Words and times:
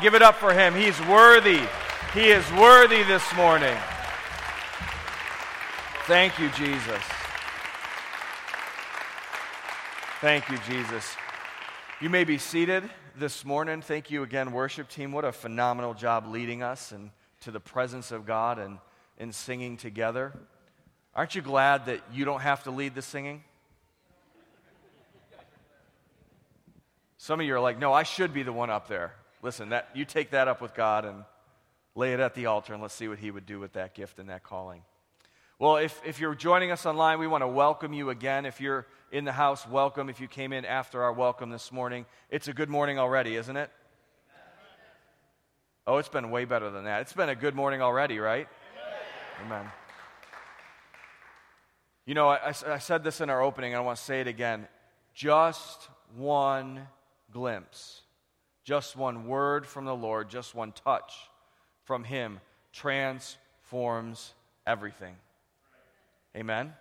Give 0.00 0.14
it 0.14 0.22
up 0.22 0.36
for 0.36 0.54
him. 0.54 0.74
He's 0.74 0.98
worthy. 1.02 1.60
He 2.14 2.28
is 2.30 2.50
worthy 2.52 3.02
this 3.02 3.22
morning. 3.36 3.76
Thank 6.06 6.38
you, 6.38 6.48
Jesus. 6.50 7.02
Thank 10.20 10.48
you, 10.48 10.58
Jesus. 10.66 11.14
You 12.00 12.08
may 12.08 12.24
be 12.24 12.38
seated 12.38 12.88
this 13.16 13.44
morning. 13.44 13.82
Thank 13.82 14.10
you 14.10 14.22
again, 14.22 14.52
worship 14.52 14.88
team. 14.88 15.12
What 15.12 15.24
a 15.24 15.32
phenomenal 15.32 15.92
job 15.92 16.26
leading 16.26 16.62
us 16.62 16.92
and 16.92 17.10
to 17.42 17.50
the 17.50 17.60
presence 17.60 18.10
of 18.10 18.24
God 18.24 18.58
and 18.58 18.78
in 19.18 19.32
singing 19.32 19.76
together. 19.76 20.32
Aren't 21.14 21.34
you 21.34 21.42
glad 21.42 21.86
that 21.86 22.00
you 22.12 22.24
don't 22.24 22.40
have 22.40 22.64
to 22.64 22.70
lead 22.70 22.94
the 22.94 23.02
singing? 23.02 23.44
Some 27.18 27.38
of 27.38 27.46
you 27.46 27.54
are 27.54 27.60
like, 27.60 27.78
no, 27.78 27.92
I 27.92 28.02
should 28.02 28.32
be 28.32 28.42
the 28.42 28.52
one 28.52 28.70
up 28.70 28.88
there. 28.88 29.14
Listen, 29.42 29.70
that, 29.70 29.88
you 29.94 30.04
take 30.04 30.30
that 30.30 30.48
up 30.48 30.60
with 30.60 30.74
God 30.74 31.04
and 31.04 31.24
lay 31.94 32.12
it 32.12 32.20
at 32.20 32.34
the 32.34 32.46
altar, 32.46 32.72
and 32.72 32.82
let's 32.82 32.94
see 32.94 33.08
what 33.08 33.18
He 33.18 33.30
would 33.30 33.46
do 33.46 33.58
with 33.58 33.72
that 33.72 33.94
gift 33.94 34.18
and 34.18 34.28
that 34.28 34.42
calling. 34.42 34.82
Well, 35.58 35.76
if, 35.76 36.00
if 36.06 36.20
you're 36.20 36.34
joining 36.34 36.70
us 36.70 36.86
online, 36.86 37.18
we 37.18 37.26
want 37.26 37.42
to 37.42 37.48
welcome 37.48 37.92
you 37.92 38.10
again. 38.10 38.46
If 38.46 38.60
you're 38.60 38.86
in 39.12 39.24
the 39.24 39.32
house, 39.32 39.66
welcome. 39.68 40.08
If 40.08 40.20
you 40.20 40.28
came 40.28 40.52
in 40.52 40.64
after 40.64 41.02
our 41.02 41.12
welcome 41.12 41.50
this 41.50 41.70
morning, 41.70 42.06
it's 42.30 42.48
a 42.48 42.54
good 42.54 42.70
morning 42.70 42.98
already, 42.98 43.36
isn't 43.36 43.56
it? 43.56 43.70
Oh, 45.86 45.96
it's 45.96 46.08
been 46.08 46.30
way 46.30 46.44
better 46.44 46.70
than 46.70 46.84
that. 46.84 47.02
It's 47.02 47.12
been 47.12 47.28
a 47.28 47.34
good 47.34 47.54
morning 47.54 47.82
already, 47.82 48.18
right? 48.18 48.48
Amen. 49.44 49.66
You 52.06 52.14
know, 52.14 52.28
I, 52.28 52.54
I 52.66 52.78
said 52.78 53.04
this 53.04 53.20
in 53.20 53.30
our 53.30 53.42
opening, 53.42 53.72
and 53.72 53.82
I 53.82 53.84
want 53.84 53.98
to 53.98 54.04
say 54.04 54.20
it 54.20 54.26
again. 54.26 54.68
Just 55.14 55.88
one 56.16 56.86
glimpse, 57.32 58.02
just 58.70 58.94
one 58.94 59.26
word 59.26 59.66
from 59.66 59.84
the 59.84 59.96
Lord, 59.96 60.30
just 60.30 60.54
one 60.54 60.70
touch 60.70 61.12
from 61.82 62.04
Him 62.04 62.38
transforms 62.72 64.32
everything. 64.64 65.16
Amen? 66.36 66.72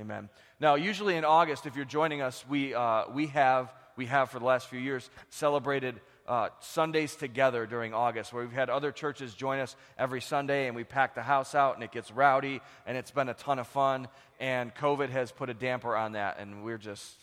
Amen. 0.00 0.30
Now, 0.60 0.76
usually 0.76 1.16
in 1.16 1.26
August, 1.26 1.66
if 1.66 1.76
you're 1.76 1.84
joining 1.84 2.22
us, 2.22 2.42
we, 2.48 2.72
uh, 2.72 3.02
we, 3.12 3.26
have, 3.26 3.70
we 3.96 4.06
have 4.06 4.30
for 4.30 4.38
the 4.38 4.46
last 4.46 4.68
few 4.68 4.80
years 4.80 5.10
celebrated 5.28 6.00
uh, 6.26 6.48
Sundays 6.60 7.14
together 7.14 7.66
during 7.66 7.92
August, 7.92 8.32
where 8.32 8.42
we've 8.42 8.50
had 8.50 8.70
other 8.70 8.90
churches 8.90 9.34
join 9.34 9.58
us 9.58 9.76
every 9.98 10.22
Sunday, 10.22 10.68
and 10.68 10.74
we 10.74 10.84
pack 10.84 11.14
the 11.14 11.20
house 11.20 11.54
out, 11.54 11.74
and 11.74 11.84
it 11.84 11.92
gets 11.92 12.10
rowdy, 12.10 12.62
and 12.86 12.96
it's 12.96 13.10
been 13.10 13.28
a 13.28 13.34
ton 13.34 13.58
of 13.58 13.66
fun. 13.66 14.08
And 14.38 14.74
COVID 14.74 15.10
has 15.10 15.32
put 15.32 15.50
a 15.50 15.54
damper 15.54 15.94
on 15.94 16.12
that, 16.12 16.38
and 16.38 16.64
we're 16.64 16.78
just 16.78 17.14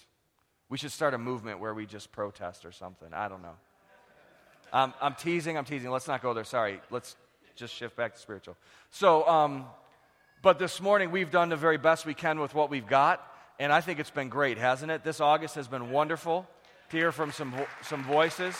we 0.69 0.77
should 0.77 0.91
start 0.91 1.15
a 1.15 1.17
movement 1.17 1.59
where 1.59 1.73
we 1.73 1.87
just 1.87 2.11
protest 2.11 2.63
or 2.65 2.71
something. 2.71 3.11
I 3.11 3.27
don't 3.29 3.41
know. 3.41 3.55
Um, 4.73 4.93
I'm 5.01 5.15
teasing, 5.15 5.57
I'm 5.57 5.63
teasing. 5.63 5.89
Let's 5.91 6.07
not 6.07 6.21
go 6.21 6.33
there. 6.33 6.43
Sorry. 6.43 6.81
Let's 6.91 7.15
just 7.55 7.73
shift 7.73 7.95
back 7.95 8.15
to 8.15 8.19
spiritual. 8.19 8.57
So, 8.91 9.27
um, 9.27 9.65
but 10.41 10.59
this 10.59 10.81
morning 10.81 11.09
we've 11.11 11.31
done 11.31 11.49
the 11.49 11.55
very 11.55 11.77
best 11.77 12.05
we 12.05 12.13
can 12.13 12.39
with 12.39 12.53
what 12.53 12.69
we've 12.69 12.85
got, 12.85 13.25
and 13.59 13.71
I 13.71 13.81
think 13.81 13.99
it's 13.99 14.11
been 14.11 14.29
great, 14.29 14.57
hasn't 14.57 14.91
it? 14.91 15.03
This 15.03 15.21
August 15.21 15.55
has 15.55 15.67
been 15.67 15.89
wonderful 15.89 16.45
to 16.89 16.97
hear 16.97 17.11
from 17.11 17.31
some, 17.31 17.53
some 17.81 18.03
voices. 18.03 18.55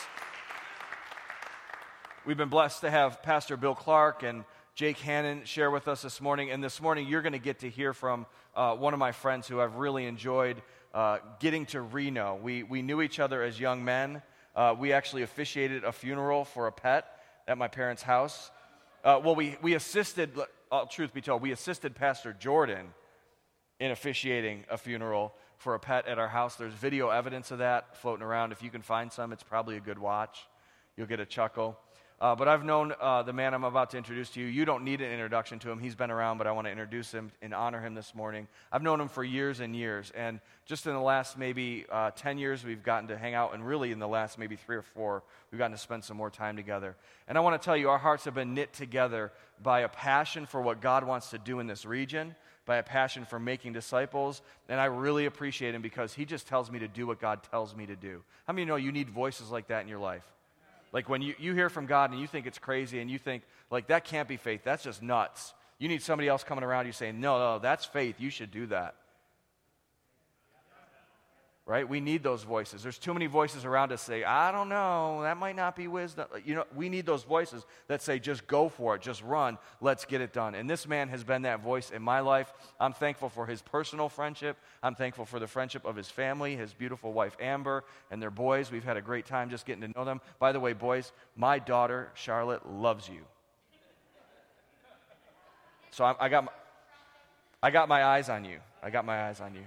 We've 2.26 2.38
been 2.38 2.50
blessed 2.50 2.82
to 2.82 2.90
have 2.90 3.22
Pastor 3.22 3.58
Bill 3.58 3.76
Clark 3.76 4.24
and 4.24 4.46
Jake 4.76 4.98
Hannon 5.00 5.44
share 5.44 5.72
with 5.72 5.88
us 5.88 6.02
this 6.02 6.22
morning, 6.22 6.52
and 6.52 6.64
this 6.64 6.82
morning 6.82 7.08
you're 7.08 7.22
going 7.22 7.34
to 7.34 7.40
get 7.40 7.60
to 7.60 7.70
hear 7.70 7.94
from 7.94 8.26
uh, 8.56 8.76
one 8.76 8.94
of 8.94 9.00
my 9.00 9.12
friends 9.12 9.48
who 9.48 9.60
I've 9.60 9.76
really 9.76 10.06
enjoyed 10.06 10.62
uh, 10.94 11.18
getting 11.40 11.66
to 11.68 11.82
Reno. 11.82 12.40
We, 12.42 12.64
we 12.64 12.82
knew 12.82 13.02
each 13.02 13.20
other 13.20 13.44
as 13.44 13.60
young 13.60 13.84
men. 13.84 14.22
Uh, 14.58 14.74
we 14.78 14.92
actually 14.92 15.22
officiated 15.22 15.84
a 15.84 15.92
funeral 15.92 16.44
for 16.44 16.66
a 16.66 16.72
pet 16.72 17.06
at 17.48 17.60
my 17.60 17.68
parents' 17.68 18.02
house. 18.02 18.50
Uh, 19.04 19.22
well, 19.24 19.36
we, 19.36 19.56
we 19.62 19.76
assisted, 19.76 20.32
uh, 20.72 20.86
truth 20.86 21.14
be 21.14 21.22
told, 21.22 21.44
we 21.44 21.52
assisted 21.52 21.94
Pastor 21.94 22.34
Jordan 22.34 22.88
in 23.80 23.92
officiating 23.92 24.66
a 24.72 24.76
funeral 24.76 25.36
for 25.58 25.76
a 25.76 25.80
pet 25.80 26.08
at 26.08 26.18
our 26.18 26.28
house. 26.28 26.56
There's 26.56 26.74
video 26.74 27.10
evidence 27.10 27.52
of 27.52 27.60
that 27.60 27.98
floating 27.98 28.26
around. 28.26 28.52
If 28.52 28.64
you 28.64 28.72
can 28.72 28.82
find 28.82 29.12
some, 29.12 29.32
it's 29.32 29.44
probably 29.44 29.78
a 29.78 29.80
good 29.80 30.00
watch. 30.00 30.40
You'll 30.98 31.06
get 31.06 31.20
a 31.20 31.26
chuckle. 31.28 31.78
Uh, 32.20 32.36
but 32.36 32.48
I've 32.48 32.66
known 32.66 32.94
uh, 33.00 33.22
the 33.22 33.34
man 33.34 33.54
I'm 33.54 33.64
about 33.64 33.92
to 33.92 33.98
introduce 33.98 34.32
to 34.32 34.40
you. 34.40 34.48
You 34.48 34.66
don't 34.66 34.84
need 34.84 35.02
an 35.02 35.12
introduction 35.12 35.60
to 35.60 35.70
him. 35.70 35.78
He's 35.78 35.94
been 35.94 36.10
around, 36.10 36.40
but 36.40 36.48
I 36.48 36.52
want 36.52 36.66
to 36.66 36.72
introduce 36.72 37.12
him 37.12 37.32
and 37.44 37.54
honor 37.54 37.80
him 37.80 37.94
this 37.94 38.16
morning. 38.16 38.48
I've 38.72 38.82
known 38.82 39.00
him 39.00 39.08
for 39.08 39.24
years 39.24 39.60
and 39.60 39.76
years. 39.76 40.12
And 40.16 40.40
just 40.66 40.88
in 40.88 40.94
the 40.94 41.00
last 41.00 41.38
maybe 41.38 41.86
uh, 41.92 42.10
10 42.16 42.40
years, 42.40 42.64
we've 42.64 42.82
gotten 42.82 43.10
to 43.10 43.18
hang 43.18 43.36
out. 43.36 43.54
And 43.54 43.66
really, 43.66 43.92
in 43.92 44.00
the 44.00 44.08
last 44.08 44.40
maybe 44.40 44.56
three 44.56 44.78
or 44.78 44.82
four, 44.82 45.22
we've 45.52 45.60
gotten 45.60 45.74
to 45.74 45.78
spend 45.78 46.04
some 46.04 46.18
more 46.18 46.32
time 46.32 46.56
together. 46.56 46.96
And 47.28 47.38
I 47.38 47.42
want 47.42 47.62
to 47.62 47.64
tell 47.64 47.78
you, 47.78 47.90
our 47.90 48.00
hearts 48.00 48.26
have 48.26 48.34
been 48.34 48.56
knit 48.56 48.74
together 48.74 49.32
by 49.62 49.82
a 49.82 49.90
passion 49.90 50.48
for 50.48 50.60
what 50.60 50.82
God 50.82 51.04
wants 51.04 51.30
to 51.30 51.38
do 51.38 51.60
in 51.60 51.68
this 51.68 51.86
region, 51.86 52.36
by 52.66 52.78
a 52.78 52.84
passion 52.84 53.26
for 53.26 53.40
making 53.40 53.74
disciples. 53.74 54.42
And 54.70 54.82
I 54.82 54.86
really 54.86 55.28
appreciate 55.28 55.76
him 55.76 55.84
because 55.84 56.16
he 56.16 56.26
just 56.26 56.48
tells 56.48 56.72
me 56.72 56.80
to 56.80 56.88
do 56.88 57.06
what 57.06 57.22
God 57.22 57.44
tells 57.44 57.76
me 57.76 57.86
to 57.86 57.96
do. 57.96 58.24
How 58.48 58.54
many 58.54 58.66
know 58.66 58.76
you 58.76 58.92
need 58.92 59.08
voices 59.08 59.52
like 59.52 59.68
that 59.68 59.84
in 59.84 59.88
your 59.88 60.00
life? 60.00 60.24
Like 60.98 61.10
when 61.10 61.22
you, 61.22 61.36
you 61.38 61.54
hear 61.54 61.70
from 61.70 61.86
God 61.86 62.10
and 62.10 62.20
you 62.20 62.26
think 62.26 62.48
it's 62.48 62.58
crazy 62.58 63.00
and 63.00 63.08
you 63.08 63.20
think, 63.20 63.44
like, 63.70 63.86
that 63.90 64.04
can't 64.04 64.28
be 64.28 64.36
faith. 64.36 64.62
That's 64.64 64.84
just 64.84 65.04
nuts. 65.04 65.54
You 65.78 65.88
need 65.90 66.02
somebody 66.02 66.28
else 66.28 66.44
coming 66.44 66.64
around 66.64 66.88
you 66.88 66.92
saying, 66.92 67.22
no, 67.22 67.38
no, 67.38 67.60
that's 67.60 67.86
faith. 67.86 68.16
You 68.18 68.32
should 68.32 68.50
do 68.50 68.66
that 68.66 68.96
right? 71.68 71.88
We 71.88 72.00
need 72.00 72.24
those 72.24 72.44
voices. 72.44 72.82
There's 72.82 72.98
too 72.98 73.14
many 73.14 73.28
voices 73.28 73.66
around 73.66 73.92
us 73.92 74.02
say, 74.02 74.24
I 74.24 74.54
don't 74.54 74.70
know, 74.70 75.20
that 75.24 75.36
might 75.36 75.58
not 75.58 75.76
be 75.76 75.90
wisdom. 75.90 76.28
You 76.46 76.56
know, 76.56 76.64
we 76.74 76.88
need 76.88 77.06
those 77.06 77.24
voices 77.24 77.66
that 77.88 78.02
say, 78.02 78.20
just 78.20 78.48
go 78.48 78.70
for 78.70 78.96
it, 78.96 79.02
just 79.02 79.22
run, 79.22 79.58
let's 79.82 80.06
get 80.06 80.22
it 80.22 80.32
done. 80.32 80.56
And 80.56 80.70
this 80.70 80.88
man 80.88 81.10
has 81.10 81.26
been 81.26 81.42
that 81.42 81.62
voice 81.62 81.92
in 81.92 82.02
my 82.02 82.22
life. 82.22 82.54
I'm 82.80 82.94
thankful 82.94 83.28
for 83.28 83.46
his 83.46 83.62
personal 83.62 84.08
friendship. 84.08 84.56
I'm 84.82 84.96
thankful 84.96 85.26
for 85.26 85.40
the 85.40 85.48
friendship 85.48 85.84
of 85.84 85.98
his 85.98 86.08
family, 86.08 86.56
his 86.56 86.74
beautiful 86.74 87.12
wife 87.12 87.36
Amber, 87.38 87.84
and 88.12 88.22
their 88.22 88.32
boys. 88.32 88.72
We've 88.72 88.86
had 88.86 88.96
a 88.96 89.02
great 89.02 89.26
time 89.26 89.50
just 89.50 89.66
getting 89.66 89.82
to 89.82 89.90
know 89.90 90.06
them. 90.06 90.22
By 90.40 90.54
the 90.54 90.62
way, 90.62 90.72
boys, 90.72 91.12
my 91.36 91.60
daughter, 91.60 92.12
Charlotte, 92.14 92.66
loves 92.66 93.10
you. 93.10 93.26
So 95.92 96.06
I, 96.06 96.16
I 96.18 96.30
got, 96.30 96.46
my, 96.46 96.52
I 97.62 97.72
got 97.72 97.90
my 97.90 98.06
eyes 98.06 98.30
on 98.30 98.46
you. 98.46 98.60
I 98.82 98.90
got 98.90 99.04
my 99.04 99.28
eyes 99.28 99.42
on 99.42 99.54
you. 99.54 99.64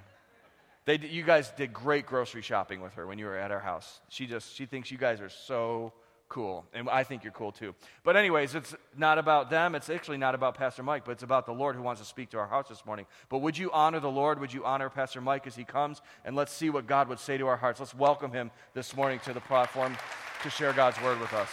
They, 0.86 0.98
you 0.98 1.22
guys 1.22 1.50
did 1.56 1.72
great 1.72 2.06
grocery 2.06 2.42
shopping 2.42 2.80
with 2.80 2.94
her 2.94 3.06
when 3.06 3.18
you 3.18 3.26
were 3.26 3.36
at 3.36 3.50
our 3.50 3.60
house. 3.60 4.00
She 4.08 4.26
just 4.26 4.54
she 4.54 4.66
thinks 4.66 4.90
you 4.90 4.98
guys 4.98 5.20
are 5.20 5.28
so 5.28 5.92
cool, 6.28 6.64
and 6.72 6.88
I 6.88 7.04
think 7.04 7.22
you're 7.22 7.32
cool 7.32 7.52
too. 7.52 7.74
But 8.02 8.16
anyways, 8.16 8.54
it's 8.54 8.74
not 8.96 9.18
about 9.18 9.50
them. 9.50 9.74
It's 9.74 9.90
actually 9.90 10.16
not 10.16 10.34
about 10.34 10.56
Pastor 10.56 10.82
Mike, 10.82 11.04
but 11.04 11.12
it's 11.12 11.22
about 11.22 11.44
the 11.44 11.52
Lord 11.52 11.76
who 11.76 11.82
wants 11.82 12.00
to 12.00 12.06
speak 12.06 12.30
to 12.30 12.38
our 12.38 12.46
hearts 12.46 12.70
this 12.70 12.86
morning. 12.86 13.06
But 13.28 13.38
would 13.38 13.58
you 13.58 13.70
honor 13.72 14.00
the 14.00 14.10
Lord? 14.10 14.40
Would 14.40 14.52
you 14.52 14.64
honor 14.64 14.88
Pastor 14.88 15.20
Mike 15.20 15.46
as 15.46 15.54
he 15.54 15.64
comes? 15.64 16.00
And 16.24 16.34
let's 16.34 16.52
see 16.52 16.70
what 16.70 16.86
God 16.86 17.08
would 17.08 17.18
say 17.18 17.36
to 17.36 17.46
our 17.46 17.56
hearts. 17.56 17.78
Let's 17.80 17.94
welcome 17.94 18.32
him 18.32 18.50
this 18.72 18.96
morning 18.96 19.18
to 19.24 19.32
the 19.32 19.40
platform 19.40 19.96
to 20.42 20.50
share 20.50 20.72
God's 20.72 21.00
word 21.02 21.20
with 21.20 21.34
us. 21.34 21.50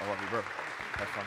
I 0.00 0.08
love 0.08 0.22
you, 0.22 0.28
bro. 0.28 0.40
Have 0.40 1.08
fun. 1.08 1.24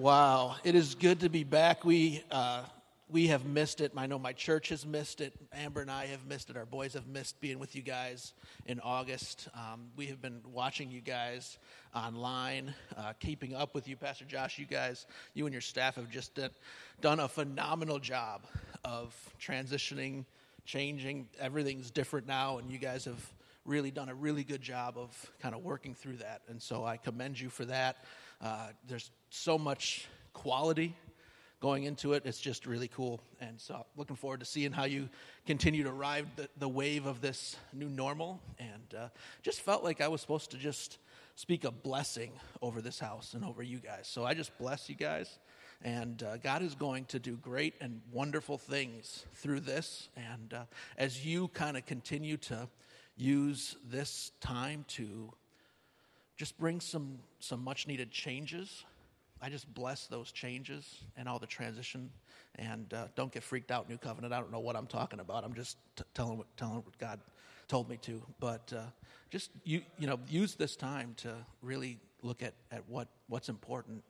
Wow, 0.00 0.56
it 0.64 0.74
is 0.74 0.94
good 0.94 1.20
to 1.20 1.28
be 1.28 1.44
back. 1.44 1.84
We 1.84 2.24
uh, 2.30 2.62
we 3.10 3.26
have 3.26 3.44
missed 3.44 3.82
it. 3.82 3.92
I 3.94 4.06
know 4.06 4.18
my 4.18 4.32
church 4.32 4.70
has 4.70 4.86
missed 4.86 5.20
it. 5.20 5.34
Amber 5.52 5.82
and 5.82 5.90
I 5.90 6.06
have 6.06 6.24
missed 6.24 6.48
it. 6.48 6.56
Our 6.56 6.64
boys 6.64 6.94
have 6.94 7.06
missed 7.06 7.38
being 7.42 7.58
with 7.58 7.76
you 7.76 7.82
guys 7.82 8.32
in 8.64 8.80
August. 8.80 9.48
Um, 9.52 9.90
we 9.96 10.06
have 10.06 10.22
been 10.22 10.40
watching 10.54 10.90
you 10.90 11.02
guys 11.02 11.58
online, 11.94 12.72
uh, 12.96 13.12
keeping 13.20 13.54
up 13.54 13.74
with 13.74 13.88
you, 13.88 13.94
Pastor 13.94 14.24
Josh. 14.24 14.58
You 14.58 14.64
guys, 14.64 15.04
you 15.34 15.44
and 15.44 15.52
your 15.52 15.60
staff 15.60 15.96
have 15.96 16.10
just 16.10 16.34
done, 16.34 16.50
done 17.02 17.20
a 17.20 17.28
phenomenal 17.28 17.98
job 17.98 18.46
of 18.86 19.14
transitioning, 19.38 20.24
changing. 20.64 21.28
Everything's 21.38 21.90
different 21.90 22.26
now, 22.26 22.56
and 22.56 22.70
you 22.70 22.78
guys 22.78 23.04
have 23.04 23.32
really 23.66 23.90
done 23.90 24.08
a 24.08 24.14
really 24.14 24.44
good 24.44 24.62
job 24.62 24.96
of 24.96 25.30
kind 25.40 25.54
of 25.54 25.62
working 25.62 25.94
through 25.94 26.16
that. 26.16 26.40
And 26.48 26.62
so 26.62 26.86
I 26.86 26.96
commend 26.96 27.38
you 27.38 27.50
for 27.50 27.66
that. 27.66 27.98
Uh, 28.40 28.68
there's 28.88 29.10
so 29.30 29.58
much 29.58 30.06
quality 30.32 30.96
going 31.60 31.84
into 31.84 32.14
it. 32.14 32.22
It's 32.24 32.40
just 32.40 32.66
really 32.66 32.88
cool. 32.88 33.20
And 33.40 33.60
so 33.60 33.84
looking 33.96 34.16
forward 34.16 34.40
to 34.40 34.46
seeing 34.46 34.72
how 34.72 34.84
you 34.84 35.08
continue 35.46 35.84
to 35.84 35.92
ride 35.92 36.26
the, 36.36 36.48
the 36.58 36.68
wave 36.68 37.06
of 37.06 37.20
this 37.20 37.56
new 37.72 37.88
normal. 37.88 38.40
And 38.58 38.94
uh, 38.98 39.08
just 39.42 39.60
felt 39.60 39.84
like 39.84 40.00
I 40.00 40.08
was 40.08 40.22
supposed 40.22 40.50
to 40.52 40.56
just 40.56 40.98
speak 41.34 41.64
a 41.64 41.70
blessing 41.70 42.32
over 42.62 42.80
this 42.80 42.98
house 42.98 43.34
and 43.34 43.44
over 43.44 43.62
you 43.62 43.78
guys. 43.78 44.06
So 44.06 44.24
I 44.24 44.34
just 44.34 44.56
bless 44.58 44.88
you 44.88 44.94
guys. 44.94 45.38
And 45.82 46.22
uh, 46.22 46.36
God 46.38 46.62
is 46.62 46.74
going 46.74 47.06
to 47.06 47.18
do 47.18 47.36
great 47.36 47.74
and 47.80 48.00
wonderful 48.12 48.58
things 48.58 49.24
through 49.34 49.60
this. 49.60 50.08
And 50.16 50.54
uh, 50.54 50.64
as 50.96 51.24
you 51.24 51.48
kind 51.48 51.76
of 51.76 51.86
continue 51.86 52.36
to 52.38 52.68
use 53.16 53.76
this 53.90 54.32
time 54.40 54.84
to 54.88 55.32
just 56.40 56.58
bring 56.58 56.80
some, 56.80 57.18
some 57.38 57.62
much 57.62 57.86
needed 57.86 58.10
changes 58.10 58.84
I 59.42 59.48
just 59.48 59.72
bless 59.72 60.06
those 60.06 60.32
changes 60.32 61.02
and 61.16 61.28
all 61.28 61.38
the 61.38 61.46
transition. 61.46 62.10
And 62.56 62.92
uh, 62.92 63.06
don't 63.16 63.32
get 63.32 63.42
freaked 63.42 63.70
out, 63.70 63.88
New 63.88 63.96
Covenant. 63.96 64.34
I 64.34 64.38
don't 64.38 64.52
know 64.52 64.60
what 64.60 64.76
I'm 64.76 64.86
talking 64.86 65.20
about. 65.20 65.44
I'm 65.44 65.54
just 65.54 65.78
t- 65.96 66.04
telling, 66.12 66.36
what, 66.36 66.46
telling 66.56 66.76
what 66.76 66.98
God 66.98 67.20
told 67.68 67.88
me 67.88 67.96
to. 68.02 68.22
But 68.38 68.70
uh, 68.76 68.82
just 69.30 69.50
you, 69.64 69.80
you 69.98 70.06
know, 70.06 70.18
use 70.28 70.56
this 70.56 70.76
time 70.76 71.14
to 71.18 71.34
really 71.62 71.98
look 72.22 72.42
at, 72.42 72.52
at 72.70 72.86
what, 72.86 73.08
what's 73.28 73.48
important 73.48 74.04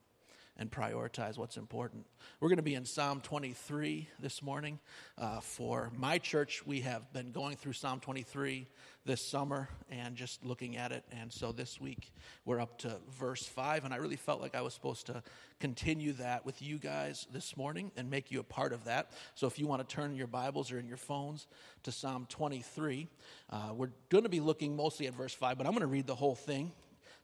and 0.60 0.70
prioritize 0.70 1.38
what's 1.38 1.56
important. 1.56 2.04
We're 2.38 2.50
going 2.50 2.58
to 2.58 2.62
be 2.62 2.74
in 2.74 2.84
Psalm 2.84 3.22
23 3.22 4.06
this 4.20 4.42
morning. 4.42 4.78
Uh, 5.16 5.40
for 5.40 5.90
my 5.96 6.18
church, 6.18 6.64
we 6.66 6.80
have 6.80 7.10
been 7.14 7.32
going 7.32 7.56
through 7.56 7.72
Psalm 7.72 7.98
23 7.98 8.68
this 9.06 9.26
summer 9.26 9.70
and 9.90 10.16
just 10.16 10.44
looking 10.44 10.76
at 10.76 10.92
it. 10.92 11.02
And 11.18 11.32
so 11.32 11.50
this 11.50 11.80
week, 11.80 12.12
we're 12.44 12.60
up 12.60 12.78
to 12.80 12.98
verse 13.18 13.46
5. 13.46 13.86
And 13.86 13.94
I 13.94 13.96
really 13.96 14.16
felt 14.16 14.42
like 14.42 14.54
I 14.54 14.60
was 14.60 14.74
supposed 14.74 15.06
to 15.06 15.22
continue 15.60 16.12
that 16.14 16.44
with 16.44 16.60
you 16.60 16.78
guys 16.78 17.26
this 17.32 17.56
morning 17.56 17.90
and 17.96 18.10
make 18.10 18.30
you 18.30 18.38
a 18.40 18.44
part 18.44 18.74
of 18.74 18.84
that. 18.84 19.12
So 19.34 19.46
if 19.46 19.58
you 19.58 19.66
want 19.66 19.88
to 19.88 19.94
turn 19.94 20.14
your 20.14 20.26
Bibles 20.26 20.70
or 20.70 20.78
in 20.78 20.86
your 20.86 20.98
phones 20.98 21.46
to 21.84 21.90
Psalm 21.90 22.26
23, 22.28 23.08
uh, 23.48 23.70
we're 23.74 23.92
going 24.10 24.24
to 24.24 24.30
be 24.30 24.40
looking 24.40 24.76
mostly 24.76 25.06
at 25.06 25.14
verse 25.14 25.32
5, 25.32 25.56
but 25.56 25.66
I'm 25.66 25.72
going 25.72 25.80
to 25.80 25.86
read 25.86 26.06
the 26.06 26.14
whole 26.14 26.34
thing 26.34 26.70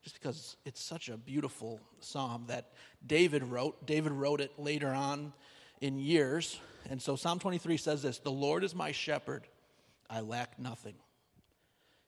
just 0.06 0.20
because 0.23 0.56
it's 0.64 0.81
such 0.81 1.08
a 1.08 1.17
beautiful 1.17 1.81
psalm 1.99 2.44
that 2.47 2.70
David 3.05 3.43
wrote. 3.43 3.85
David 3.87 4.12
wrote 4.12 4.41
it 4.41 4.53
later 4.56 4.91
on 4.91 5.32
in 5.81 5.99
years. 5.99 6.61
And 6.88 7.03
so 7.03 7.17
Psalm 7.17 7.41
23 7.41 7.76
says 7.76 8.03
this 8.03 8.20
The 8.20 8.31
Lord 8.31 8.62
is 8.62 8.73
my 8.73 8.93
shepherd, 8.93 9.49
I 10.08 10.20
lack 10.20 10.61
nothing. 10.61 10.94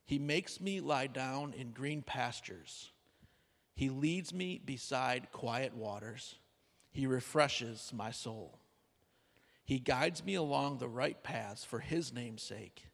He 0.05 0.21
makes 0.21 0.61
me 0.61 0.81
lie 0.81 1.09
down 1.09 1.55
in 1.55 1.73
green 1.73 2.03
pastures. 2.03 2.93
He 3.75 3.91
leads 3.91 4.33
me 4.33 4.61
beside 4.65 5.33
quiet 5.33 5.75
waters. 5.75 6.37
He 6.93 7.09
refreshes 7.09 7.91
my 7.93 8.13
soul. 8.13 8.61
He 9.65 9.81
guides 9.81 10.25
me 10.25 10.37
along 10.37 10.79
the 10.79 10.89
right 10.89 11.21
paths 11.25 11.65
for 11.65 11.81
his 11.81 12.13
name's 12.13 12.45
sake. 12.45 12.85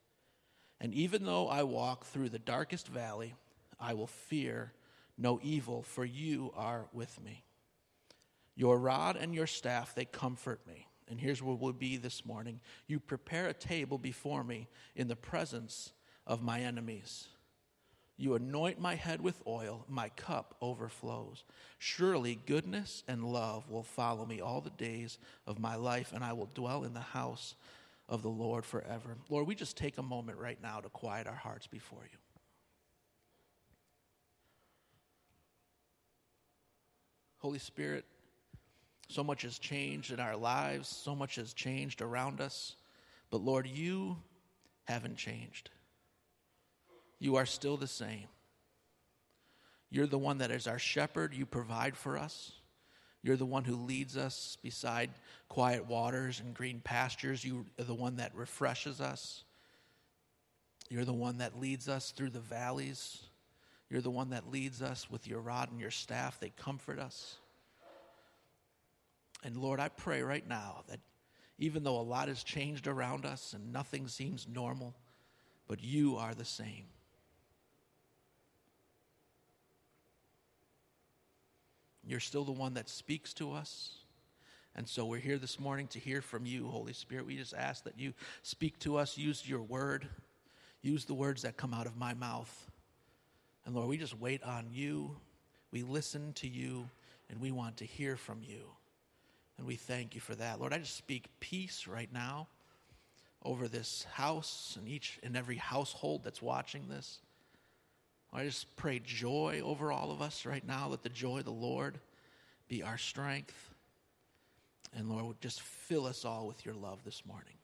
And 0.81 0.95
even 0.95 1.27
though 1.27 1.47
I 1.47 1.63
walk 1.65 2.07
through 2.07 2.31
the 2.31 2.39
darkest 2.39 2.89
valley, 2.89 3.35
I 3.79 3.93
will 3.93 4.07
fear 4.07 4.73
no 5.17 5.39
evil, 5.43 5.83
for 5.83 6.05
you 6.05 6.53
are 6.57 6.87
with 6.93 7.23
me. 7.23 7.45
Your 8.57 8.79
rod 8.79 9.17
and 9.17 9.35
your 9.35 9.47
staff, 9.47 9.95
they 9.95 10.05
comfort 10.05 10.61
me. 10.67 10.87
And 11.09 11.21
here's 11.21 11.43
where 11.43 11.55
we'll 11.55 11.73
be 11.73 11.97
this 11.97 12.25
morning. 12.25 12.61
You 12.87 12.99
prepare 12.99 13.47
a 13.49 13.55
table 13.55 13.99
before 13.99 14.43
me 14.43 14.69
in 14.97 15.09
the 15.09 15.17
presence 15.17 15.93
of 16.27 16.43
my 16.43 16.61
enemies. 16.61 17.29
You 18.17 18.35
anoint 18.37 18.81
my 18.81 18.95
head 18.95 19.21
with 19.21 19.43
oil, 19.47 19.85
my 19.89 20.09
cup 20.11 20.55
overflows. 20.61 21.45
Surely 21.79 22.39
goodness 22.47 23.03
and 23.09 23.25
love 23.25 23.69
will 23.69 23.83
follow 23.83 24.25
me 24.25 24.41
all 24.41 24.61
the 24.61 24.71
days 24.71 25.19
of 25.47 25.59
my 25.59 25.75
life, 25.75 26.13
and 26.15 26.23
I 26.23 26.33
will 26.33 26.49
dwell 26.55 26.85
in 26.85 26.95
the 26.95 27.01
house 27.01 27.57
of 28.09 28.23
the 28.23 28.29
Lord 28.29 28.65
forever. 28.65 29.17
Lord, 29.29 29.47
we 29.47 29.55
just 29.55 29.77
take 29.77 29.99
a 29.99 30.03
moment 30.03 30.39
right 30.39 30.63
now 30.63 30.79
to 30.81 30.89
quiet 30.89 31.27
our 31.27 31.35
hearts 31.35 31.67
before 31.67 32.07
you. 32.11 32.19
Holy 37.45 37.59
Spirit, 37.59 38.07
so 39.11 39.23
much 39.23 39.43
has 39.43 39.59
changed 39.59 40.11
in 40.11 40.19
our 40.19 40.35
lives, 40.35 40.89
so 40.89 41.15
much 41.15 41.35
has 41.35 41.53
changed 41.53 42.01
around 42.01 42.41
us. 42.41 42.75
But 43.29 43.43
Lord, 43.43 43.67
you 43.67 44.17
haven't 44.85 45.19
changed. 45.19 45.69
You 47.19 47.37
are 47.37 47.45
still 47.45 47.77
the 47.77 47.87
same. 47.87 48.29
You're 49.91 50.07
the 50.07 50.17
one 50.17 50.39
that 50.39 50.51
is 50.51 50.67
our 50.67 50.79
shepherd. 50.79 51.35
You 51.35 51.45
provide 51.45 51.99
for 51.99 52.17
us. 52.17 52.53
You're 53.23 53.37
the 53.37 53.45
one 53.45 53.65
who 53.65 53.77
leads 53.77 54.17
us 54.17 54.57
beside 54.63 55.11
quiet 55.51 55.87
waters 55.87 56.41
and 56.41 56.55
green 56.55 56.81
pastures. 56.83 57.45
You 57.45 57.67
are 57.79 57.85
the 57.85 57.93
one 57.93 58.17
that 58.17 58.35
refreshes 58.35 59.03
us. 59.03 59.45
You're 60.89 61.05
the 61.05 61.13
one 61.13 61.37
that 61.39 61.61
leads 61.61 61.91
us 61.91 62.11
through 62.11 62.31
the 62.31 62.41
valleys. 62.41 63.21
You're 63.95 64.03
the 64.03 64.11
one 64.11 64.31
that 64.31 64.51
leads 64.51 64.83
us 64.83 65.09
with 65.09 65.29
your 65.29 65.39
rod 65.39 65.71
and 65.71 65.81
your 65.81 65.93
staff. 65.93 66.41
They 66.41 66.49
comfort 66.49 66.99
us. 66.99 67.37
And 69.45 69.57
Lord, 69.57 69.79
I 69.79 69.89
pray 69.89 70.23
right 70.23 70.45
now 70.49 70.83
that 70.89 70.99
even 71.61 71.85
though 71.85 72.01
a 72.01 72.03
lot 72.03 72.27
has 72.27 72.43
changed 72.43 72.89
around 72.89 73.25
us 73.25 73.53
and 73.53 73.73
nothing 73.73 74.09
seems 74.09 74.49
normal, 74.53 74.97
but 75.69 75.81
you 75.81 76.17
are 76.17 76.35
the 76.35 76.45
same. 76.45 76.87
You're 82.05 82.19
still 82.19 82.43
the 82.43 82.51
one 82.51 82.75
that 82.75 82.89
speaks 82.89 83.33
to 83.35 83.53
us. 83.53 83.95
And 84.75 84.89
so 84.89 85.07
we're 85.07 85.21
here 85.21 85.39
this 85.39 85.61
morning 85.61 85.87
to 85.87 86.01
hear 86.01 86.21
from 86.21 86.47
you, 86.47 86.67
Holy 86.67 86.95
Spirit. 86.95 87.27
We 87.27 87.37
just 87.37 87.55
ask 87.55 87.85
that 87.85 87.97
you 87.97 88.13
speak 88.43 88.81
to 88.81 88.97
us, 88.97 89.17
use 89.17 89.49
your 89.49 89.63
word, 89.63 90.09
use 90.83 91.05
the 91.05 91.15
words 91.15 91.43
that 91.43 91.57
come 91.57 91.73
out 91.73 91.87
of 91.87 91.97
my 91.97 92.13
mouth. 92.13 92.73
And 93.67 93.75
Lord, 93.75 93.89
we 93.89 93.97
just 93.97 94.19
wait 94.19 94.43
on 94.43 94.67
you. 94.73 95.17
We 95.71 95.83
listen 95.83 96.33
to 96.35 96.49
you, 96.49 96.89
and 97.31 97.41
we 97.41 97.51
want 97.51 97.79
to 97.79 97.85
hear 97.85 98.17
from 98.17 98.41
you. 98.43 98.63
And 99.59 99.67
we 99.67 99.77
thank 99.77 100.15
you 100.15 100.21
for 100.21 100.35
that. 100.35 100.61
Lord, 100.61 100.73
I 100.73 100.79
just 100.79 100.97
speak 100.97 101.29
peace 101.41 101.87
right 101.87 102.13
now 102.13 102.49
over 103.43 103.69
this 103.69 104.05
house 104.13 104.77
and 104.79 104.89
each 104.89 105.19
and 105.23 105.37
every 105.37 105.57
household 105.57 106.23
that's 106.25 106.43
watching 106.43 106.89
this. 106.89 107.21
I 108.33 108.45
just 108.45 108.75
pray 108.77 109.01
joy 109.05 109.63
over 109.65 109.93
all 109.93 110.11
of 110.11 110.21
us 110.21 110.45
right 110.45 110.67
now. 110.67 110.89
Let 110.89 111.03
the 111.03 111.09
joy 111.09 111.39
of 111.39 111.45
the 111.45 111.53
Lord 111.53 111.99
be 112.69 112.83
our 112.83 112.99
strength. 112.99 113.71
And 114.97 115.09
Lord, 115.09 115.37
just 115.41 115.61
fill 115.61 116.07
us 116.07 116.25
all 116.25 116.47
with 116.47 116.65
your 116.65 116.75
love 116.75 117.05
this 117.05 117.23
morning. 117.27 117.55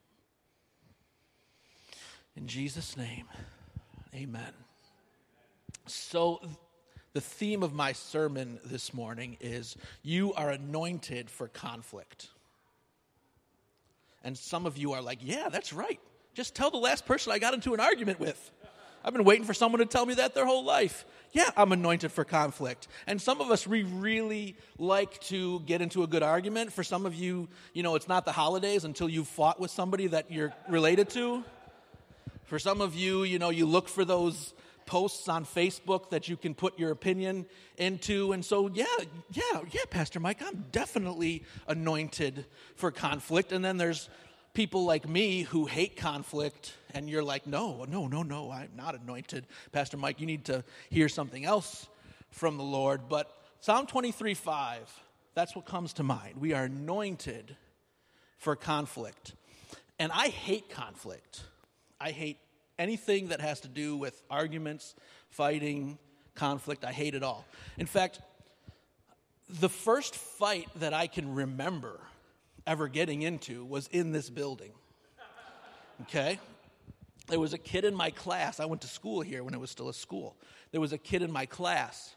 In 2.36 2.46
Jesus' 2.46 2.96
name, 2.96 3.26
amen. 4.14 4.69
So, 5.86 6.40
the 7.12 7.20
theme 7.20 7.62
of 7.62 7.72
my 7.72 7.92
sermon 7.92 8.60
this 8.64 8.94
morning 8.94 9.36
is 9.40 9.76
You 10.02 10.32
are 10.34 10.50
anointed 10.50 11.30
for 11.30 11.48
conflict. 11.48 12.28
And 14.22 14.36
some 14.36 14.66
of 14.66 14.78
you 14.78 14.92
are 14.92 15.02
like, 15.02 15.18
Yeah, 15.22 15.48
that's 15.48 15.72
right. 15.72 16.00
Just 16.34 16.54
tell 16.54 16.70
the 16.70 16.78
last 16.78 17.06
person 17.06 17.32
I 17.32 17.38
got 17.38 17.54
into 17.54 17.74
an 17.74 17.80
argument 17.80 18.20
with. 18.20 18.50
I've 19.04 19.14
been 19.14 19.24
waiting 19.24 19.46
for 19.46 19.54
someone 19.54 19.78
to 19.78 19.86
tell 19.86 20.04
me 20.04 20.14
that 20.14 20.34
their 20.34 20.44
whole 20.44 20.64
life. 20.64 21.06
Yeah, 21.32 21.50
I'm 21.56 21.72
anointed 21.72 22.12
for 22.12 22.24
conflict. 22.24 22.88
And 23.06 23.20
some 23.20 23.40
of 23.40 23.50
us, 23.50 23.66
we 23.66 23.82
really 23.84 24.56
like 24.78 25.20
to 25.22 25.60
get 25.60 25.80
into 25.80 26.02
a 26.02 26.06
good 26.06 26.22
argument. 26.22 26.72
For 26.72 26.82
some 26.82 27.06
of 27.06 27.14
you, 27.14 27.48
you 27.72 27.82
know, 27.82 27.94
it's 27.94 28.08
not 28.08 28.24
the 28.24 28.32
holidays 28.32 28.84
until 28.84 29.08
you've 29.08 29.28
fought 29.28 29.58
with 29.60 29.70
somebody 29.70 30.08
that 30.08 30.30
you're 30.30 30.52
related 30.68 31.08
to. 31.10 31.44
For 32.44 32.58
some 32.58 32.80
of 32.80 32.94
you, 32.94 33.22
you 33.22 33.38
know, 33.38 33.50
you 33.50 33.64
look 33.64 33.88
for 33.88 34.04
those 34.04 34.52
posts 34.90 35.28
on 35.28 35.44
Facebook 35.44 36.10
that 36.10 36.28
you 36.28 36.36
can 36.36 36.52
put 36.52 36.76
your 36.76 36.90
opinion 36.90 37.46
into. 37.78 38.32
And 38.32 38.44
so, 38.44 38.68
yeah, 38.74 38.84
yeah, 39.30 39.60
yeah, 39.70 39.82
Pastor 39.88 40.18
Mike, 40.18 40.42
I'm 40.44 40.64
definitely 40.72 41.44
anointed 41.68 42.44
for 42.74 42.90
conflict. 42.90 43.52
And 43.52 43.64
then 43.64 43.76
there's 43.76 44.08
people 44.52 44.84
like 44.84 45.08
me 45.08 45.42
who 45.42 45.66
hate 45.66 45.96
conflict, 45.96 46.72
and 46.92 47.08
you're 47.08 47.22
like, 47.22 47.46
no, 47.46 47.84
no, 47.88 48.08
no, 48.08 48.24
no, 48.24 48.50
I'm 48.50 48.70
not 48.76 49.00
anointed. 49.00 49.46
Pastor 49.70 49.96
Mike, 49.96 50.20
you 50.20 50.26
need 50.26 50.46
to 50.46 50.64
hear 50.90 51.08
something 51.08 51.44
else 51.44 51.86
from 52.32 52.56
the 52.56 52.64
Lord. 52.64 53.02
But 53.08 53.30
Psalm 53.60 53.86
23 53.86 54.34
5, 54.34 55.02
that's 55.36 55.54
what 55.54 55.66
comes 55.66 55.92
to 55.94 56.02
mind. 56.02 56.38
We 56.40 56.52
are 56.52 56.64
anointed 56.64 57.56
for 58.38 58.56
conflict. 58.56 59.36
And 60.00 60.10
I 60.10 60.30
hate 60.30 60.68
conflict. 60.68 61.44
I 62.00 62.10
hate 62.10 62.38
anything 62.80 63.28
that 63.28 63.40
has 63.40 63.60
to 63.60 63.68
do 63.68 63.96
with 63.96 64.20
arguments, 64.30 64.94
fighting, 65.28 65.98
conflict. 66.34 66.84
I 66.84 66.92
hate 66.92 67.14
it 67.14 67.22
all. 67.22 67.44
In 67.76 67.86
fact, 67.86 68.20
the 69.48 69.68
first 69.68 70.16
fight 70.16 70.68
that 70.76 70.94
I 70.94 71.06
can 71.06 71.34
remember 71.34 72.00
ever 72.66 72.88
getting 72.88 73.22
into 73.22 73.64
was 73.64 73.86
in 73.88 74.12
this 74.12 74.30
building. 74.30 74.72
Okay? 76.02 76.38
There 77.28 77.38
was 77.38 77.52
a 77.52 77.58
kid 77.58 77.84
in 77.84 77.94
my 77.94 78.10
class. 78.10 78.58
I 78.58 78.64
went 78.64 78.80
to 78.82 78.88
school 78.88 79.20
here 79.20 79.44
when 79.44 79.52
it 79.52 79.60
was 79.60 79.70
still 79.70 79.90
a 79.90 79.94
school. 79.94 80.36
There 80.72 80.80
was 80.80 80.92
a 80.92 80.98
kid 80.98 81.20
in 81.20 81.30
my 81.30 81.46
class, 81.46 82.14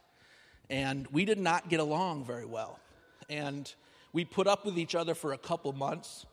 and 0.69 1.05
we 1.07 1.25
did 1.25 1.39
not 1.39 1.69
get 1.69 1.81
along 1.81 2.23
very 2.23 2.45
well. 2.45 2.79
And 3.29 3.71
we 4.13 4.23
put 4.23 4.47
up 4.47 4.65
with 4.65 4.77
each 4.77 4.95
other 4.95 5.13
for 5.13 5.33
a 5.33 5.37
couple 5.37 5.73
months. 5.73 6.25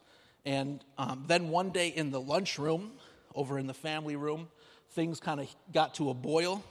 And 0.44 0.84
um, 0.98 1.24
then 1.26 1.48
one 1.48 1.70
day 1.70 1.88
in 1.88 2.10
the 2.10 2.20
lunchroom, 2.20 2.92
over 3.34 3.58
in 3.58 3.66
the 3.66 3.74
family 3.74 4.16
room, 4.16 4.48
things 4.90 5.20
kind 5.20 5.40
of 5.40 5.48
got 5.72 5.94
to 5.94 6.10
a 6.10 6.14
boil. 6.14 6.62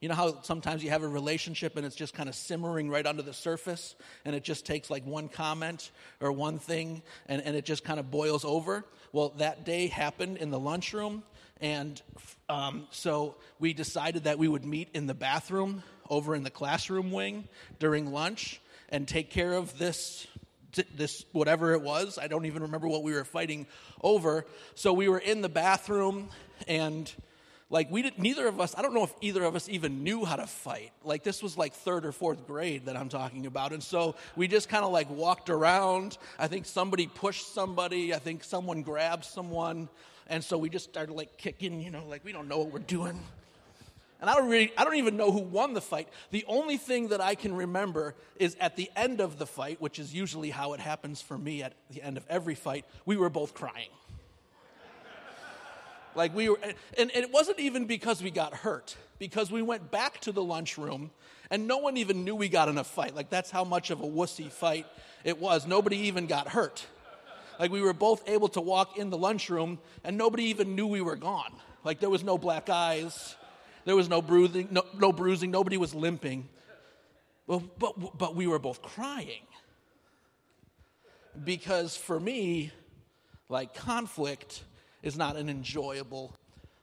You 0.00 0.08
know 0.08 0.14
how 0.14 0.42
sometimes 0.42 0.84
you 0.84 0.90
have 0.90 1.02
a 1.02 1.08
relationship 1.08 1.76
and 1.76 1.84
it's 1.84 1.96
just 1.96 2.14
kind 2.14 2.28
of 2.28 2.36
simmering 2.36 2.88
right 2.88 3.04
under 3.04 3.22
the 3.22 3.32
surface 3.32 3.96
and 4.24 4.36
it 4.36 4.44
just 4.44 4.64
takes 4.64 4.90
like 4.90 5.04
one 5.04 5.28
comment 5.28 5.90
or 6.20 6.30
one 6.30 6.60
thing 6.60 7.02
and, 7.26 7.42
and 7.42 7.56
it 7.56 7.64
just 7.64 7.82
kind 7.82 7.98
of 7.98 8.10
boils 8.10 8.44
over? 8.44 8.84
Well, 9.12 9.30
that 9.38 9.64
day 9.64 9.88
happened 9.88 10.36
in 10.36 10.50
the 10.50 10.58
lunchroom. 10.58 11.24
And 11.60 12.00
um, 12.48 12.86
so 12.92 13.34
we 13.58 13.72
decided 13.72 14.24
that 14.24 14.38
we 14.38 14.46
would 14.46 14.64
meet 14.64 14.90
in 14.94 15.08
the 15.08 15.14
bathroom 15.14 15.82
over 16.08 16.36
in 16.36 16.44
the 16.44 16.50
classroom 16.50 17.10
wing 17.10 17.48
during 17.80 18.12
lunch. 18.12 18.60
and 18.90 19.06
take 19.06 19.30
care 19.30 19.52
of 19.52 19.76
this 19.78 20.26
this 20.94 21.24
whatever 21.32 21.72
it 21.72 21.82
was. 21.82 22.18
I 22.18 22.28
don't 22.28 22.46
even 22.46 22.62
remember 22.62 22.88
what 22.88 23.02
we 23.02 23.12
were 23.12 23.24
fighting 23.24 23.66
over. 24.02 24.46
So 24.74 24.92
we 24.92 25.08
were 25.08 25.18
in 25.18 25.40
the 25.40 25.48
bathroom 25.48 26.28
and 26.66 27.12
like 27.70 27.90
we 27.90 28.02
didn't 28.02 28.18
neither 28.18 28.46
of 28.48 28.60
us 28.60 28.74
i 28.78 28.82
don't 28.82 28.94
know 28.94 29.04
if 29.04 29.12
either 29.20 29.44
of 29.44 29.54
us 29.54 29.68
even 29.68 30.02
knew 30.02 30.24
how 30.24 30.36
to 30.36 30.46
fight. 30.46 30.92
Like 31.04 31.22
this 31.22 31.42
was 31.42 31.56
like 31.56 31.74
third 31.74 32.06
or 32.06 32.12
fourth 32.12 32.46
grade 32.46 32.86
that 32.86 32.96
i'm 32.96 33.08
talking 33.08 33.46
about. 33.46 33.72
And 33.72 33.82
so 33.82 34.14
we 34.36 34.48
just 34.48 34.68
kind 34.68 34.84
of 34.84 34.92
like 34.92 35.10
walked 35.10 35.50
around. 35.50 36.18
I 36.38 36.48
think 36.48 36.66
somebody 36.66 37.06
pushed 37.06 37.52
somebody. 37.54 38.14
I 38.14 38.18
think 38.18 38.44
someone 38.44 38.82
grabbed 38.82 39.24
someone. 39.24 39.88
And 40.28 40.44
so 40.44 40.58
we 40.58 40.68
just 40.68 40.88
started 40.88 41.14
like 41.14 41.36
kicking 41.36 41.80
you 41.80 41.90
know 41.90 42.04
like 42.08 42.24
we 42.24 42.32
don't 42.32 42.48
know 42.48 42.58
what 42.58 42.72
we're 42.72 42.78
doing 42.80 43.18
and 44.20 44.28
I 44.28 44.34
don't 44.34 44.48
really, 44.48 44.72
I 44.76 44.84
don't 44.84 44.96
even 44.96 45.16
know 45.16 45.30
who 45.30 45.40
won 45.40 45.74
the 45.74 45.80
fight. 45.80 46.08
The 46.30 46.44
only 46.48 46.76
thing 46.76 47.08
that 47.08 47.20
I 47.20 47.36
can 47.36 47.54
remember 47.54 48.16
is 48.36 48.56
at 48.60 48.74
the 48.74 48.90
end 48.96 49.20
of 49.20 49.38
the 49.38 49.46
fight, 49.46 49.80
which 49.80 49.98
is 49.98 50.12
usually 50.12 50.50
how 50.50 50.72
it 50.72 50.80
happens 50.80 51.22
for 51.22 51.38
me 51.38 51.62
at 51.62 51.74
the 51.90 52.02
end 52.02 52.16
of 52.16 52.26
every 52.28 52.56
fight, 52.56 52.84
we 53.06 53.16
were 53.16 53.30
both 53.30 53.54
crying. 53.54 53.90
like 56.16 56.34
we 56.34 56.48
were, 56.48 56.58
and, 56.62 56.74
and 56.98 57.10
it 57.12 57.32
wasn't 57.32 57.60
even 57.60 57.84
because 57.86 58.20
we 58.20 58.32
got 58.32 58.54
hurt, 58.54 58.96
because 59.20 59.52
we 59.52 59.62
went 59.62 59.90
back 59.92 60.20
to 60.22 60.32
the 60.32 60.42
lunchroom 60.42 61.12
and 61.50 61.68
no 61.68 61.78
one 61.78 61.96
even 61.96 62.24
knew 62.24 62.34
we 62.34 62.48
got 62.48 62.68
in 62.68 62.76
a 62.76 62.84
fight. 62.84 63.14
Like 63.14 63.30
that's 63.30 63.52
how 63.52 63.62
much 63.62 63.90
of 63.90 64.00
a 64.00 64.06
wussy 64.06 64.50
fight 64.50 64.86
it 65.22 65.38
was. 65.38 65.66
Nobody 65.66 65.96
even 66.08 66.26
got 66.26 66.48
hurt. 66.48 66.84
Like 67.60 67.70
we 67.70 67.82
were 67.82 67.92
both 67.92 68.28
able 68.28 68.48
to 68.48 68.60
walk 68.60 68.98
in 68.98 69.10
the 69.10 69.18
lunchroom 69.18 69.78
and 70.02 70.18
nobody 70.18 70.44
even 70.44 70.74
knew 70.74 70.88
we 70.88 71.00
were 71.00 71.16
gone. 71.16 71.52
Like 71.84 72.00
there 72.00 72.10
was 72.10 72.24
no 72.24 72.36
black 72.36 72.68
eyes 72.68 73.36
there 73.84 73.96
was 73.96 74.08
no 74.08 74.20
bruising, 74.22 74.68
no, 74.70 74.82
no 74.98 75.12
bruising, 75.12 75.50
nobody 75.50 75.76
was 75.76 75.94
limping. 75.94 76.48
Well, 77.46 77.62
but, 77.78 78.18
but 78.18 78.34
we 78.36 78.46
were 78.46 78.58
both 78.58 78.82
crying. 78.82 79.42
Because 81.44 81.96
for 81.96 82.18
me, 82.18 82.72
like 83.48 83.74
conflict 83.74 84.62
is 85.02 85.16
not 85.16 85.36
an 85.36 85.48
enjoyable 85.48 86.34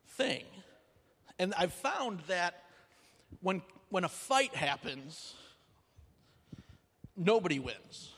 thing. 0.10 0.44
And 1.38 1.54
I've 1.58 1.74
found 1.74 2.22
that 2.28 2.64
when, 3.42 3.62
when 3.90 4.04
a 4.04 4.10
fight 4.10 4.56
happens, 4.56 5.36
nobody 7.16 7.60
wins. 7.60 8.12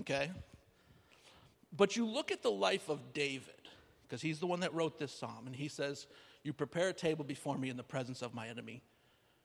Okay? 0.00 0.30
But 1.76 1.96
you 1.96 2.06
look 2.06 2.30
at 2.30 2.42
the 2.42 2.50
life 2.50 2.88
of 2.88 3.12
David, 3.12 3.54
because 4.06 4.22
he's 4.22 4.38
the 4.38 4.46
one 4.46 4.60
that 4.60 4.72
wrote 4.74 4.98
this 4.98 5.12
psalm, 5.12 5.46
and 5.46 5.56
he 5.56 5.68
says, 5.68 6.06
you 6.46 6.52
prepare 6.52 6.88
a 6.88 6.92
table 6.92 7.24
before 7.24 7.58
me 7.58 7.68
in 7.68 7.76
the 7.76 7.82
presence 7.82 8.22
of 8.22 8.32
my 8.32 8.46
enemy. 8.46 8.80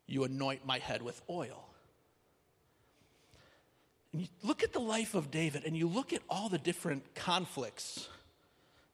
You 0.05 0.23
anoint 0.23 0.65
my 0.65 0.77
head 0.77 1.01
with 1.01 1.19
oil. 1.29 1.67
And 4.13 4.21
you 4.21 4.27
look 4.43 4.61
at 4.61 4.71
the 4.71 4.79
life 4.79 5.15
of 5.15 5.31
David 5.31 5.63
and 5.65 5.75
you 5.75 5.87
look 5.87 6.13
at 6.13 6.21
all 6.29 6.47
the 6.47 6.59
different 6.59 7.15
conflicts 7.15 8.07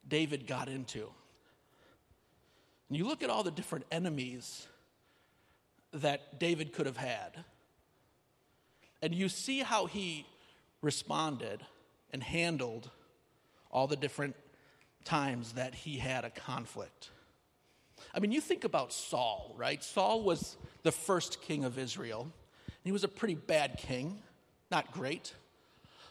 David 0.08 0.48
got 0.48 0.70
into. 0.70 1.10
And 2.88 2.98
you 2.98 3.06
look 3.06 3.24
at 3.24 3.30
all 3.30 3.44
the 3.44 3.52
different 3.52 3.86
enemies 3.92 4.68
that 5.92 6.40
David 6.40 6.72
could 6.72 6.86
have 6.86 6.98
had. 6.98 7.44
And 9.02 9.14
you 9.14 9.28
see 9.28 9.60
how 9.60 9.86
he 9.86 10.26
responded 10.82 11.62
and 12.14 12.24
handled 12.24 12.90
all 13.70 13.88
the 13.88 13.98
different 13.98 14.36
times 15.04 15.54
that 15.54 15.76
he 15.76 15.98
had 15.98 16.24
a 16.24 16.30
conflict. 16.30 17.10
I 18.14 18.20
mean, 18.20 18.32
you 18.32 18.42
think 18.42 18.64
about 18.64 18.94
Saul, 18.94 19.54
right? 19.58 19.84
Saul 19.84 20.24
was 20.24 20.58
the 20.84 20.92
first 20.92 21.42
king 21.42 21.64
of 21.64 21.78
Israel. 21.78 22.22
and 22.22 22.32
He 22.84 22.92
was 22.92 23.04
a 23.04 23.08
pretty 23.08 23.36
bad 23.36 23.78
king, 23.78 24.22
not 24.72 24.92
great. 24.92 25.34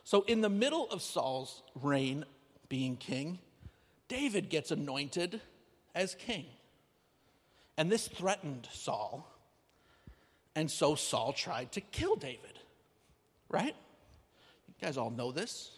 So, 0.04 0.22
in 0.22 0.40
the 0.40 0.48
middle 0.48 0.88
of 0.90 1.02
Saul's 1.02 1.62
reign 1.74 2.24
being 2.68 2.96
king, 2.96 3.38
David 4.08 4.48
gets 4.48 4.70
anointed 4.70 5.40
as 5.94 6.14
king. 6.14 6.46
And 7.76 7.90
this 7.90 8.08
threatened 8.08 8.68
Saul. 8.72 9.26
And 10.54 10.70
so 10.70 10.94
Saul 10.94 11.32
tried 11.32 11.72
to 11.72 11.80
kill 11.80 12.16
David, 12.16 12.58
right? 13.48 13.74
You 14.68 14.74
guys 14.80 14.96
all 14.96 15.10
know 15.10 15.32
this. 15.32 15.70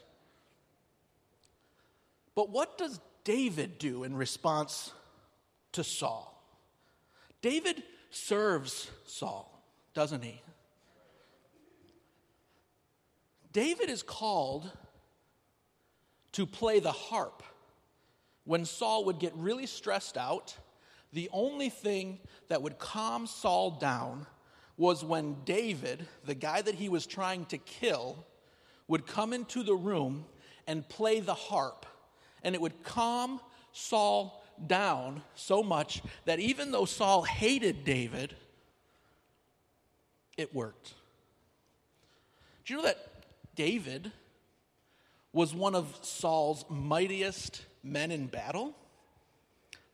But 2.34 2.50
what 2.50 2.78
does 2.78 3.00
David 3.24 3.78
do 3.78 4.04
in 4.04 4.14
response 4.14 4.92
to 5.72 5.84
Saul. 5.84 6.34
David 7.40 7.82
serves 8.10 8.90
Saul, 9.06 9.62
doesn't 9.94 10.22
he? 10.22 10.42
David 13.52 13.88
is 13.90 14.02
called 14.02 14.70
to 16.32 16.46
play 16.46 16.80
the 16.80 16.92
harp. 16.92 17.42
When 18.44 18.64
Saul 18.64 19.04
would 19.06 19.18
get 19.18 19.34
really 19.34 19.66
stressed 19.66 20.16
out, 20.16 20.56
the 21.12 21.28
only 21.32 21.68
thing 21.68 22.20
that 22.48 22.62
would 22.62 22.78
calm 22.78 23.26
Saul 23.26 23.72
down 23.72 24.26
was 24.76 25.04
when 25.04 25.36
David, 25.44 26.06
the 26.24 26.34
guy 26.34 26.62
that 26.62 26.76
he 26.76 26.88
was 26.88 27.06
trying 27.06 27.46
to 27.46 27.58
kill, 27.58 28.24
would 28.86 29.06
come 29.06 29.32
into 29.32 29.62
the 29.62 29.74
room 29.74 30.24
and 30.66 30.88
play 30.88 31.20
the 31.20 31.34
harp. 31.34 31.86
And 32.42 32.54
it 32.54 32.60
would 32.60 32.82
calm 32.84 33.40
Saul 33.72 34.44
down 34.66 35.22
so 35.34 35.62
much 35.62 36.02
that 36.24 36.40
even 36.40 36.70
though 36.70 36.84
Saul 36.84 37.22
hated 37.22 37.84
David, 37.84 38.34
it 40.36 40.54
worked. 40.54 40.94
Do 42.64 42.74
you 42.74 42.78
know 42.78 42.86
that 42.86 42.98
David 43.54 44.12
was 45.32 45.54
one 45.54 45.74
of 45.74 45.98
Saul's 46.02 46.64
mightiest 46.68 47.64
men 47.82 48.10
in 48.10 48.26
battle? 48.26 48.74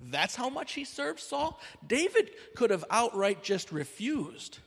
That's 0.00 0.34
how 0.34 0.48
much 0.50 0.72
he 0.72 0.84
served 0.84 1.20
Saul. 1.20 1.60
David 1.86 2.30
could 2.56 2.70
have 2.70 2.84
outright 2.90 3.42
just 3.42 3.72
refused 3.72 4.58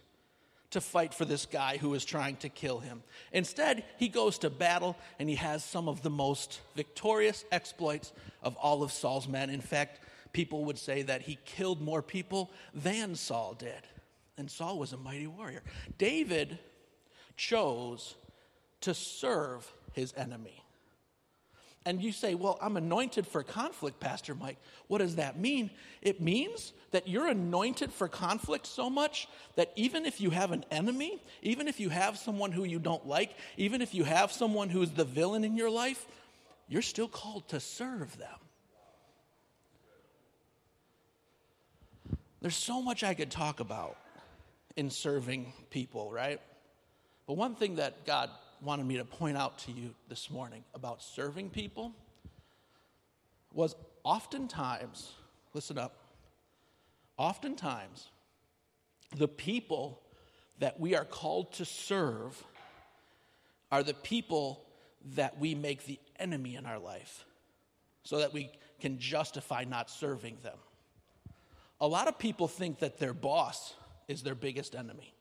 to 0.78 0.82
fight 0.82 1.12
for 1.12 1.26
this 1.26 1.48
guy 1.48 1.78
who 1.78 1.96
is 1.96 2.06
trying 2.06 2.36
to 2.36 2.50
kill 2.50 2.78
him. 2.78 3.02
Instead, 3.34 3.84
he 3.98 4.08
goes 4.08 4.38
to 4.38 4.50
battle 4.50 4.96
and 5.18 5.28
he 5.28 5.34
has 5.34 5.64
some 5.64 5.90
of 5.90 6.04
the 6.04 6.10
most 6.10 6.62
victorious 6.76 7.46
exploits 7.52 8.14
of 8.44 8.56
all 8.58 8.84
of 8.84 8.92
Saul's 8.92 9.28
men. 9.28 9.50
In 9.50 9.60
fact, 9.60 10.02
people 10.34 10.66
would 10.66 10.78
say 10.78 11.02
that 11.02 11.24
he 11.24 11.40
killed 11.46 11.82
more 11.82 12.04
people 12.04 12.52
than 12.76 13.16
Saul 13.16 13.56
did. 13.58 13.88
And 14.38 14.52
Saul 14.52 14.78
was 14.78 14.94
a 14.94 14.98
mighty 14.98 15.26
warrior. 15.26 15.64
David 15.98 16.60
chose 17.38 18.14
to 18.82 18.94
serve 18.94 19.74
his 19.94 20.14
enemy. 20.16 20.64
And 21.88 22.04
you 22.04 22.12
say, 22.12 22.36
Well, 22.36 22.58
I'm 22.62 22.76
anointed 22.76 23.26
for 23.26 23.44
conflict, 23.44 24.02
Pastor 24.02 24.36
Mike. 24.36 24.58
What 24.90 24.98
does 24.98 25.16
that 25.16 25.40
mean? 25.40 25.72
It 26.02 26.20
means 26.20 26.74
that 26.92 27.08
you're 27.08 27.30
anointed 27.30 27.94
for 27.94 28.10
conflict 28.10 28.68
so 28.68 28.90
much 28.90 29.30
that 29.56 29.72
even 29.78 30.06
if 30.06 30.20
you 30.20 30.30
have 30.32 30.52
an 30.52 30.66
enemy, 30.70 31.24
even 31.42 31.70
if 31.70 31.80
you 31.80 31.88
have 31.88 32.18
someone 32.18 32.52
who 32.52 32.66
you 32.66 32.78
don't 32.78 33.08
like, 33.08 33.36
even 33.56 33.82
if 33.82 33.94
you 33.94 34.04
have 34.04 34.34
someone 34.34 34.68
who's 34.68 34.92
the 34.92 35.06
villain 35.06 35.46
in 35.46 35.56
your 35.56 35.70
life, 35.70 36.06
you're 36.68 36.82
still 36.82 37.08
called 37.08 37.48
to 37.48 37.60
serve 37.62 38.18
them. 38.18 38.28
There's 42.42 42.58
so 42.58 42.82
much 42.82 43.02
I 43.02 43.14
could 43.14 43.32
talk 43.32 43.62
about 43.62 43.96
in 44.76 44.90
serving 44.90 45.54
people, 45.70 46.12
right? 46.12 46.42
But 47.28 47.38
one 47.38 47.56
thing 47.56 47.76
that 47.76 48.06
God 48.06 48.30
wanted 48.62 48.86
me 48.86 48.98
to 48.98 49.06
point 49.06 49.38
out 49.38 49.60
to 49.60 49.72
you 49.72 49.94
this 50.10 50.30
morning 50.30 50.64
about 50.74 51.02
serving 51.02 51.50
people 51.50 51.94
was 53.54 53.76
oftentimes, 54.04 55.12
listen 55.54 55.78
up, 55.78 55.96
oftentimes 57.18 58.10
the 59.16 59.28
people 59.28 60.02
that 60.60 60.80
we 60.80 60.96
are 60.96 61.06
called 61.06 61.54
to 61.54 61.66
serve 61.66 62.44
are 63.72 63.84
the 63.84 63.94
people 63.94 64.64
that 65.16 65.40
we 65.40 65.56
make 65.56 65.86
the 65.86 66.00
enemy 66.20 66.56
in 66.56 66.66
our 66.66 66.80
life 66.80 67.26
so 68.04 68.20
that 68.20 68.34
we 68.34 68.50
can 68.80 68.98
justify 69.00 69.64
not 69.64 69.90
serving 69.90 70.38
them. 70.44 70.58
A 71.80 71.88
lot 71.88 72.08
of 72.08 72.18
people 72.18 72.48
think 72.48 72.80
that 72.80 72.98
their 72.98 73.14
boss 73.14 73.76
is 74.08 74.24
their 74.24 74.36
biggest 74.36 74.76
enemy. 74.76 75.14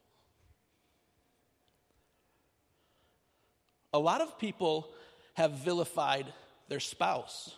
A 3.93 3.99
lot 3.99 4.21
of 4.21 4.39
people 4.39 4.89
have 5.35 5.53
vilified 5.53 6.33
their 6.69 6.81
spouse 6.81 7.55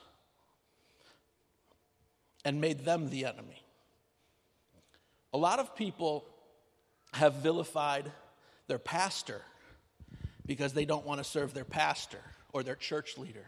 and 2.45 2.61
made 2.61 2.85
them 2.85 3.11
the 3.11 3.25
enemy. 3.25 3.63
A 5.33 5.39
lot 5.39 5.59
of 5.59 5.77
people 5.77 6.25
have 7.13 7.35
vilified 7.35 8.11
their 8.67 8.79
pastor 8.79 9.43
because 10.47 10.73
they 10.73 10.85
don't 10.85 11.05
want 11.05 11.19
to 11.19 11.25
serve 11.25 11.53
their 11.55 11.65
pastor 11.65 12.21
or 12.53 12.63
their 12.63 12.75
church 12.75 13.19
leader. 13.19 13.47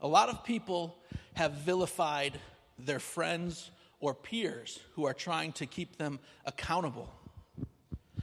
A 0.00 0.08
lot 0.08 0.28
of 0.28 0.44
people 0.44 0.96
have 1.34 1.52
vilified 1.52 2.38
their 2.78 3.00
friends 3.00 3.70
or 4.00 4.14
peers 4.14 4.78
who 4.94 5.04
are 5.06 5.14
trying 5.14 5.52
to 5.52 5.66
keep 5.66 5.96
them 5.96 6.20
accountable. 6.44 7.12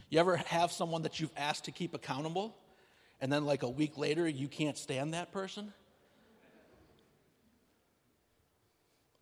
You 0.08 0.20
ever 0.20 0.36
have 0.36 0.72
someone 0.72 1.02
that 1.02 1.20
you've 1.20 1.36
asked 1.36 1.64
to 1.64 1.70
keep 1.70 1.92
accountable, 1.94 2.56
and 3.20 3.32
then 3.32 3.44
like 3.44 3.62
a 3.62 3.68
week 3.68 3.96
later, 3.96 4.28
you 4.28 4.48
can't 4.48 4.76
stand 4.76 5.14
that 5.14 5.32
person? 5.32 5.72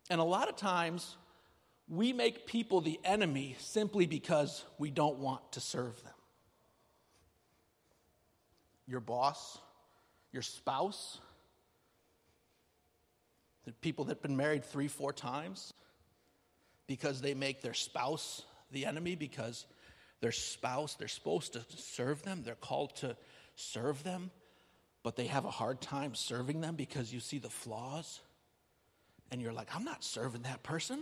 And 0.09 0.21
a 0.21 0.23
lot 0.23 0.49
of 0.49 0.55
times, 0.55 1.15
we 1.87 2.13
make 2.13 2.45
people 2.45 2.81
the 2.81 2.99
enemy 3.03 3.55
simply 3.59 4.05
because 4.05 4.63
we 4.77 4.91
don't 4.91 5.17
want 5.17 5.51
to 5.53 5.59
serve 5.59 6.01
them. 6.03 6.13
Your 8.87 8.99
boss, 8.99 9.57
your 10.31 10.43
spouse, 10.43 11.19
the 13.65 13.71
people 13.71 14.05
that 14.05 14.17
have 14.17 14.21
been 14.21 14.37
married 14.37 14.63
three, 14.63 14.87
four 14.87 15.11
times, 15.11 15.73
because 16.87 17.21
they 17.21 17.33
make 17.33 17.61
their 17.61 17.73
spouse 17.73 18.43
the 18.71 18.85
enemy, 18.85 19.15
because 19.15 19.65
their 20.21 20.31
spouse, 20.31 20.95
they're 20.95 21.07
supposed 21.07 21.53
to 21.53 21.65
serve 21.75 22.21
them, 22.23 22.43
they're 22.43 22.55
called 22.55 22.95
to 22.97 23.15
serve 23.55 24.03
them, 24.03 24.31
but 25.03 25.15
they 25.15 25.27
have 25.27 25.45
a 25.45 25.51
hard 25.51 25.81
time 25.81 26.15
serving 26.15 26.61
them 26.61 26.75
because 26.75 27.13
you 27.13 27.19
see 27.19 27.37
the 27.37 27.49
flaws 27.49 28.21
and 29.31 29.41
you're 29.41 29.53
like, 29.53 29.75
I'm 29.75 29.83
not 29.83 30.03
serving 30.03 30.43
that 30.43 30.63
person. 30.63 31.01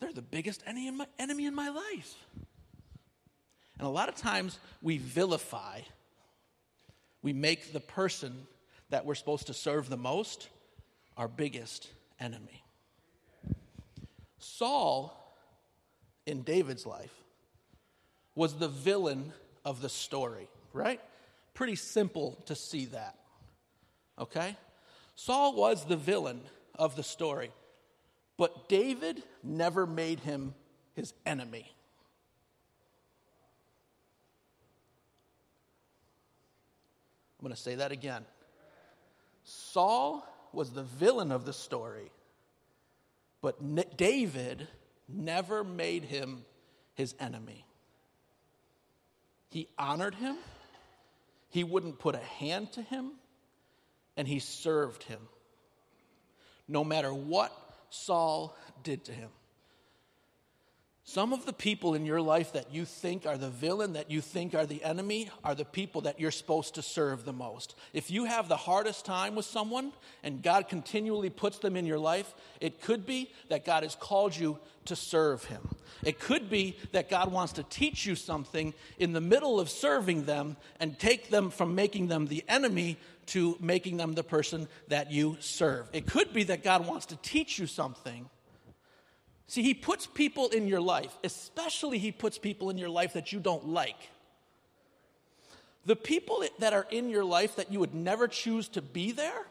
They're 0.00 0.12
the 0.12 0.22
biggest 0.22 0.62
enemy 0.66 0.86
in 0.88 1.54
my, 1.54 1.68
life. 1.68 2.14
And 3.78 3.86
a 3.86 3.90
lot 3.90 4.08
of 4.08 4.14
times 4.14 4.58
we 4.82 4.98
vilify, 4.98 5.80
we 7.22 7.32
make 7.32 7.72
the 7.72 7.80
person 7.80 8.46
that 8.90 9.04
we're 9.04 9.14
supposed 9.14 9.46
to 9.48 9.54
serve 9.54 9.88
the 9.88 9.96
most 9.96 10.48
our 11.16 11.28
biggest 11.28 11.88
enemy. 12.20 12.62
Saul, 14.38 15.34
in 16.26 16.42
David's 16.42 16.86
life, 16.86 17.14
was 18.34 18.54
the 18.54 18.68
villain 18.68 19.32
of 19.64 19.80
the 19.80 19.88
story, 19.88 20.48
right? 20.72 21.00
Pretty 21.56 21.74
simple 21.76 22.38
to 22.46 22.54
see 22.54 22.84
that. 22.84 23.16
Okay? 24.18 24.54
Saul 25.14 25.54
was 25.56 25.86
the 25.86 25.96
villain 25.96 26.42
of 26.74 26.96
the 26.96 27.02
story. 27.02 27.50
But 28.36 28.68
David 28.68 29.22
never 29.42 29.86
made 29.86 30.20
him 30.20 30.54
his 30.94 31.14
enemy. 31.24 31.72
I'm 37.38 37.44
going 37.44 37.54
to 37.54 37.60
say 37.60 37.76
that 37.76 37.90
again. 37.90 38.26
Saul 39.44 40.26
was 40.52 40.72
the 40.72 40.82
villain 40.82 41.32
of 41.32 41.46
the 41.46 41.54
story, 41.54 42.10
but 43.40 43.56
David 43.96 44.68
never 45.08 45.64
made 45.64 46.04
him 46.04 46.44
his 46.94 47.14
enemy. 47.18 47.64
He 49.48 49.68
honored 49.78 50.16
him, 50.16 50.36
he 51.56 51.64
wouldn't 51.64 51.98
put 51.98 52.14
a 52.14 52.18
hand 52.18 52.70
to 52.70 52.82
him, 52.82 53.12
and 54.14 54.28
he 54.28 54.40
served 54.40 55.02
him 55.04 55.20
no 56.68 56.84
matter 56.84 57.14
what 57.14 57.50
Saul 57.88 58.54
did 58.82 59.06
to 59.06 59.12
him. 59.12 59.30
Some 61.08 61.32
of 61.32 61.46
the 61.46 61.52
people 61.52 61.94
in 61.94 62.04
your 62.04 62.20
life 62.20 62.52
that 62.54 62.74
you 62.74 62.84
think 62.84 63.26
are 63.26 63.38
the 63.38 63.48
villain, 63.48 63.92
that 63.92 64.10
you 64.10 64.20
think 64.20 64.56
are 64.56 64.66
the 64.66 64.82
enemy, 64.82 65.30
are 65.44 65.54
the 65.54 65.64
people 65.64 66.00
that 66.00 66.18
you're 66.18 66.32
supposed 66.32 66.74
to 66.74 66.82
serve 66.82 67.24
the 67.24 67.32
most. 67.32 67.76
If 67.92 68.10
you 68.10 68.24
have 68.24 68.48
the 68.48 68.56
hardest 68.56 69.04
time 69.06 69.36
with 69.36 69.46
someone 69.46 69.92
and 70.24 70.42
God 70.42 70.68
continually 70.68 71.30
puts 71.30 71.58
them 71.58 71.76
in 71.76 71.86
your 71.86 72.00
life, 72.00 72.34
it 72.60 72.82
could 72.82 73.06
be 73.06 73.30
that 73.50 73.64
God 73.64 73.84
has 73.84 73.94
called 73.94 74.36
you 74.36 74.58
to 74.86 74.96
serve 74.96 75.44
Him. 75.44 75.68
It 76.02 76.18
could 76.18 76.50
be 76.50 76.76
that 76.90 77.08
God 77.08 77.30
wants 77.30 77.52
to 77.54 77.62
teach 77.62 78.04
you 78.04 78.16
something 78.16 78.74
in 78.98 79.12
the 79.12 79.20
middle 79.20 79.60
of 79.60 79.70
serving 79.70 80.24
them 80.24 80.56
and 80.80 80.98
take 80.98 81.30
them 81.30 81.50
from 81.50 81.76
making 81.76 82.08
them 82.08 82.26
the 82.26 82.42
enemy 82.48 82.98
to 83.26 83.56
making 83.60 83.96
them 83.96 84.14
the 84.14 84.24
person 84.24 84.66
that 84.88 85.12
you 85.12 85.36
serve. 85.38 85.88
It 85.92 86.06
could 86.06 86.32
be 86.32 86.42
that 86.44 86.64
God 86.64 86.84
wants 86.84 87.06
to 87.06 87.16
teach 87.16 87.60
you 87.60 87.68
something. 87.68 88.28
See, 89.46 89.62
He 89.62 89.74
puts 89.74 90.06
people 90.06 90.48
in 90.48 90.66
your 90.66 90.80
life, 90.80 91.16
especially 91.22 91.98
He 91.98 92.12
puts 92.12 92.38
people 92.38 92.70
in 92.70 92.78
your 92.78 92.88
life 92.88 93.12
that 93.12 93.32
you 93.32 93.40
don't 93.40 93.68
like. 93.68 94.10
The 95.84 95.96
people 95.96 96.44
that 96.58 96.72
are 96.72 96.86
in 96.90 97.10
your 97.10 97.24
life 97.24 97.56
that 97.56 97.72
you 97.72 97.78
would 97.78 97.94
never 97.94 98.26
choose 98.26 98.68
to 98.70 98.82
be 98.82 99.12
there 99.12 99.46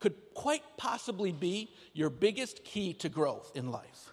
could 0.00 0.14
quite 0.34 0.62
possibly 0.76 1.30
be 1.30 1.70
your 1.92 2.10
biggest 2.10 2.64
key 2.64 2.92
to 2.94 3.08
growth 3.08 3.52
in 3.54 3.70
life. 3.70 4.10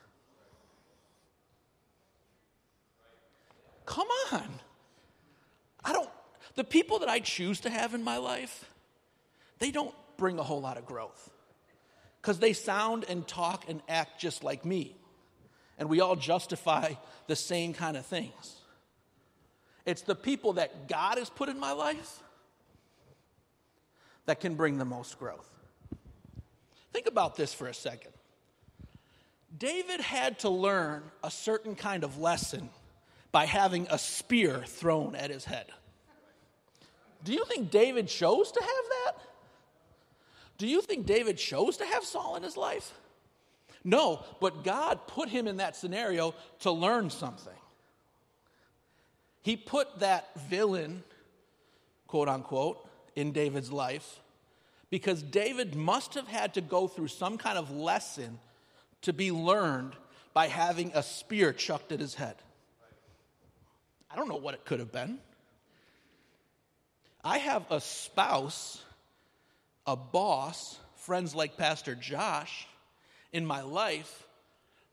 Come 3.86 4.08
on. 4.32 4.48
I 5.84 5.94
don't, 5.94 6.10
the 6.56 6.64
people 6.64 7.00
that 7.00 7.10
I 7.10 7.20
choose 7.20 7.62
to 7.62 7.72
have 7.72 7.96
in 7.96 8.04
my 8.04 8.18
life, 8.18 8.70
they 9.58 9.72
don't 9.72 9.96
bring 10.18 10.38
a 10.38 10.44
whole 10.44 10.62
lot 10.62 10.78
of 10.78 10.86
growth 10.86 11.32
because 12.22 12.40
they 12.40 12.54
sound 12.54 13.06
and 13.10 13.28
talk 13.28 13.66
and 13.68 13.82
act 13.90 14.20
just 14.20 14.44
like 14.44 14.64
me. 14.64 14.96
And 15.80 15.90
we 15.90 16.00
all 16.02 16.16
justify 16.16 16.94
the 17.28 17.36
same 17.36 17.74
kind 17.74 17.98
of 17.98 18.06
things. 18.06 18.58
It's 19.86 20.04
the 20.04 20.16
people 20.16 20.54
that 20.54 20.88
God 20.88 21.18
has 21.18 21.30
put 21.30 21.50
in 21.50 21.60
my 21.60 21.72
life 21.72 22.22
that 24.28 24.40
can 24.40 24.54
bring 24.54 24.78
the 24.78 24.86
most 24.86 25.18
growth. 25.18 25.50
Think 26.94 27.08
about 27.08 27.36
this 27.36 27.54
for 27.54 27.68
a 27.68 27.74
second. 27.74 28.12
David 29.58 30.00
had 30.00 30.40
to 30.40 30.50
learn 30.50 31.04
a 31.24 31.32
certain 31.32 31.76
kind 31.76 32.04
of 32.04 32.20
lesson 32.20 32.70
by 33.32 33.46
having 33.46 33.88
a 33.90 33.98
spear 33.98 34.64
thrown 34.66 35.16
at 35.16 35.32
his 35.32 35.46
head. 35.46 35.66
Do 37.24 37.34
you 37.34 37.46
think 37.46 37.72
David 37.72 38.08
chose 38.08 38.52
to 38.52 38.60
have 38.60 38.70
that? 38.70 39.14
Do 40.62 40.68
you 40.68 40.84
think 40.84 41.08
David 41.08 41.40
chose 41.40 41.78
to 41.78 41.86
have 41.88 42.04
Saul 42.04 42.36
in 42.36 42.44
his 42.44 42.56
life? 42.56 42.94
No, 43.84 44.24
but 44.40 44.64
God 44.64 45.08
put 45.08 45.28
him 45.28 45.48
in 45.48 45.58
that 45.58 45.76
scenario 45.76 46.36
to 46.60 46.70
learn 46.70 47.10
something. 47.10 47.58
He 49.42 49.58
put 49.58 50.02
that 50.02 50.30
villain, 50.42 51.02
quote 52.06 52.30
unquote, 52.30 52.88
in 53.16 53.32
David's 53.32 53.72
life 53.72 54.20
because 54.92 55.24
David 55.24 55.74
must 55.74 56.14
have 56.14 56.28
had 56.28 56.54
to 56.54 56.62
go 56.62 56.88
through 56.88 57.08
some 57.08 57.40
kind 57.40 57.58
of 57.58 57.72
lesson 57.72 58.38
to 59.02 59.14
be 59.14 59.32
learned 59.32 59.94
by 60.32 60.46
having 60.46 60.92
a 60.94 61.02
spear 61.02 61.54
chucked 61.54 61.92
at 61.92 62.00
his 62.00 62.14
head. 62.14 62.36
I 64.12 64.16
don't 64.16 64.30
know 64.30 64.36
what 64.36 64.54
it 64.54 64.64
could 64.64 64.78
have 64.78 64.92
been. 64.92 65.18
I 67.24 67.40
have 67.40 67.66
a 67.72 67.82
spouse 67.82 68.84
a 69.86 69.96
boss, 69.96 70.80
friends 70.96 71.34
like 71.36 71.58
Pastor 71.58 71.96
Josh, 71.96 72.68
in 73.32 73.46
my 73.46 73.62
life 73.62 74.28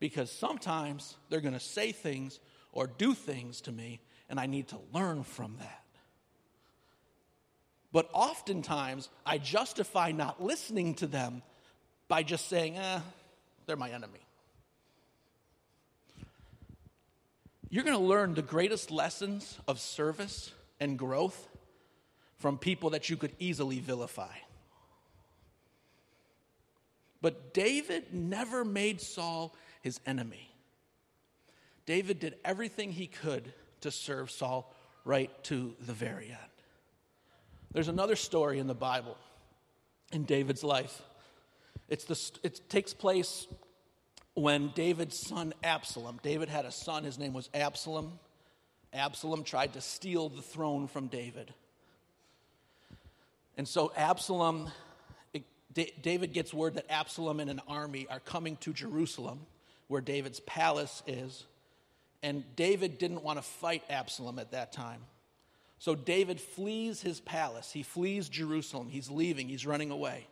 because 0.00 0.30
sometimes 0.30 1.16
they're 1.28 1.40
going 1.40 1.54
to 1.54 1.60
say 1.60 1.92
things 1.92 2.38
or 2.72 2.86
do 2.86 3.14
things 3.14 3.60
to 3.62 3.72
me, 3.72 4.00
and 4.28 4.38
I 4.38 4.46
need 4.46 4.68
to 4.68 4.78
learn 4.92 5.24
from 5.24 5.56
that. 5.58 5.82
But 7.90 8.08
oftentimes, 8.12 9.08
I 9.24 9.38
justify 9.38 10.12
not 10.12 10.42
listening 10.42 10.94
to 10.96 11.06
them 11.06 11.42
by 12.06 12.22
just 12.22 12.48
saying, 12.48 12.76
eh, 12.76 13.00
they're 13.66 13.76
my 13.76 13.90
enemy. 13.90 14.20
You're 17.70 17.84
going 17.84 17.98
to 17.98 18.04
learn 18.04 18.34
the 18.34 18.42
greatest 18.42 18.90
lessons 18.90 19.58
of 19.66 19.80
service 19.80 20.52
and 20.80 20.98
growth 20.98 21.48
from 22.36 22.56
people 22.56 22.90
that 22.90 23.10
you 23.10 23.16
could 23.16 23.32
easily 23.38 23.78
vilify. 23.78 24.34
But 27.20 27.52
David 27.52 28.12
never 28.12 28.64
made 28.64 29.00
Saul 29.00 29.54
his 29.82 30.00
enemy. 30.06 30.54
David 31.86 32.20
did 32.20 32.36
everything 32.44 32.92
he 32.92 33.06
could 33.06 33.52
to 33.80 33.90
serve 33.90 34.30
Saul 34.30 34.74
right 35.04 35.30
to 35.44 35.74
the 35.80 35.92
very 35.92 36.26
end. 36.26 36.38
There's 37.72 37.88
another 37.88 38.16
story 38.16 38.58
in 38.58 38.66
the 38.66 38.74
Bible 38.74 39.16
in 40.12 40.24
David's 40.24 40.64
life. 40.64 41.02
The, 41.88 42.30
it 42.42 42.68
takes 42.68 42.92
place 42.92 43.46
when 44.34 44.68
David's 44.74 45.18
son 45.18 45.52
Absalom, 45.64 46.20
David 46.22 46.48
had 46.48 46.64
a 46.64 46.70
son, 46.70 47.04
his 47.04 47.18
name 47.18 47.32
was 47.32 47.50
Absalom. 47.54 48.18
Absalom 48.92 49.44
tried 49.44 49.72
to 49.74 49.80
steal 49.80 50.28
the 50.28 50.42
throne 50.42 50.86
from 50.86 51.08
David. 51.08 51.52
And 53.56 53.66
so 53.66 53.92
Absalom 53.96 54.70
David 55.72 56.32
gets 56.32 56.52
word 56.52 56.74
that 56.74 56.90
Absalom 56.90 57.40
and 57.40 57.50
an 57.50 57.60
army 57.68 58.06
are 58.10 58.20
coming 58.20 58.56
to 58.58 58.72
Jerusalem, 58.72 59.40
where 59.86 60.00
David's 60.00 60.40
palace 60.40 61.02
is. 61.06 61.44
And 62.22 62.44
David 62.56 62.98
didn't 62.98 63.22
want 63.22 63.38
to 63.38 63.42
fight 63.42 63.84
Absalom 63.88 64.38
at 64.38 64.52
that 64.52 64.72
time. 64.72 65.02
So 65.78 65.94
David 65.94 66.40
flees 66.40 67.00
his 67.00 67.20
palace. 67.20 67.70
He 67.70 67.82
flees 67.82 68.28
Jerusalem. 68.28 68.88
He's 68.88 69.10
leaving. 69.10 69.48
He's 69.48 69.66
running 69.66 69.90
away. 69.90 70.26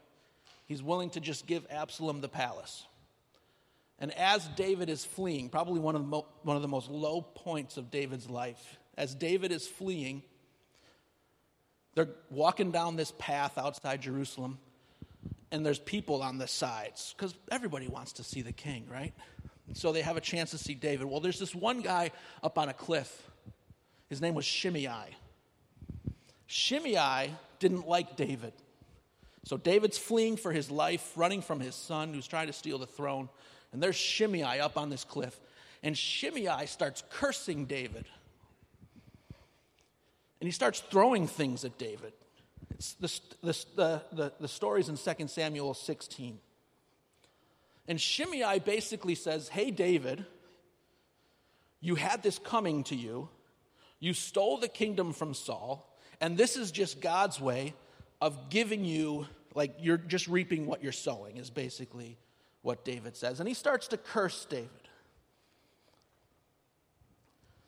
He's 0.66 0.82
willing 0.82 1.10
to 1.10 1.20
just 1.20 1.46
give 1.46 1.64
Absalom 1.70 2.20
the 2.20 2.28
palace. 2.28 2.84
And 3.98 4.12
as 4.14 4.44
David 4.56 4.90
is 4.90 5.04
fleeing, 5.04 5.48
probably 5.48 5.80
one 5.80 5.94
of 5.94 6.02
the, 6.02 6.08
mo- 6.08 6.26
one 6.42 6.56
of 6.56 6.62
the 6.62 6.68
most 6.68 6.90
low 6.90 7.22
points 7.22 7.76
of 7.76 7.90
David's 7.90 8.28
life, 8.28 8.78
as 8.98 9.14
David 9.14 9.52
is 9.52 9.66
fleeing, 9.66 10.22
they're 11.94 12.08
walking 12.30 12.72
down 12.72 12.96
this 12.96 13.12
path 13.18 13.56
outside 13.56 14.02
Jerusalem, 14.02 14.58
and 15.50 15.64
there's 15.64 15.78
people 15.78 16.22
on 16.22 16.38
the 16.38 16.48
sides 16.48 17.14
because 17.16 17.34
everybody 17.50 17.88
wants 17.88 18.12
to 18.14 18.24
see 18.24 18.42
the 18.42 18.52
king, 18.52 18.86
right? 18.90 19.14
So 19.72 19.92
they 19.92 20.02
have 20.02 20.16
a 20.16 20.20
chance 20.20 20.50
to 20.50 20.58
see 20.58 20.74
David. 20.74 21.06
Well, 21.06 21.20
there's 21.20 21.38
this 21.38 21.54
one 21.54 21.80
guy 21.80 22.10
up 22.42 22.58
on 22.58 22.68
a 22.68 22.74
cliff. 22.74 23.30
His 24.08 24.20
name 24.20 24.34
was 24.34 24.44
Shimei. 24.44 25.16
Shimei 26.46 27.30
didn't 27.58 27.88
like 27.88 28.16
David. 28.16 28.52
So 29.44 29.56
David's 29.56 29.98
fleeing 29.98 30.36
for 30.36 30.52
his 30.52 30.70
life, 30.70 31.12
running 31.16 31.42
from 31.42 31.60
his 31.60 31.74
son 31.74 32.14
who's 32.14 32.26
trying 32.26 32.48
to 32.48 32.52
steal 32.52 32.78
the 32.78 32.86
throne. 32.86 33.28
And 33.72 33.82
there's 33.82 33.96
Shimei 33.96 34.60
up 34.60 34.76
on 34.76 34.90
this 34.90 35.04
cliff. 35.04 35.38
And 35.82 35.96
Shimei 35.96 36.66
starts 36.66 37.02
cursing 37.10 37.66
David. 37.66 38.06
And 40.40 40.48
he 40.48 40.50
starts 40.50 40.80
throwing 40.80 41.26
things 41.26 41.64
at 41.64 41.78
David. 41.78 42.12
It's 42.76 42.94
the, 42.94 43.56
the, 43.74 44.02
the, 44.12 44.32
the, 44.38 44.48
story's 44.48 44.90
in 44.90 44.96
2 44.96 45.28
Samuel 45.28 45.72
16. 45.72 46.38
And 47.88 48.00
Shimei 48.00 48.58
basically 48.58 49.14
says, 49.14 49.48
Hey, 49.48 49.70
David, 49.70 50.26
you 51.80 51.94
had 51.94 52.22
this 52.22 52.38
coming 52.38 52.84
to 52.84 52.94
you. 52.94 53.30
You 53.98 54.12
stole 54.12 54.58
the 54.58 54.68
kingdom 54.68 55.14
from 55.14 55.32
Saul. 55.32 55.90
And 56.20 56.36
this 56.36 56.56
is 56.56 56.70
just 56.70 57.00
God's 57.00 57.40
way 57.40 57.74
of 58.20 58.50
giving 58.50 58.84
you, 58.84 59.26
like, 59.54 59.76
you're 59.80 59.96
just 59.96 60.28
reaping 60.28 60.66
what 60.66 60.82
you're 60.82 60.92
sowing, 60.92 61.38
is 61.38 61.48
basically 61.48 62.18
what 62.60 62.84
David 62.84 63.16
says. 63.16 63.40
And 63.40 63.48
he 63.48 63.54
starts 63.54 63.88
to 63.88 63.96
curse 63.96 64.44
David. 64.44 64.68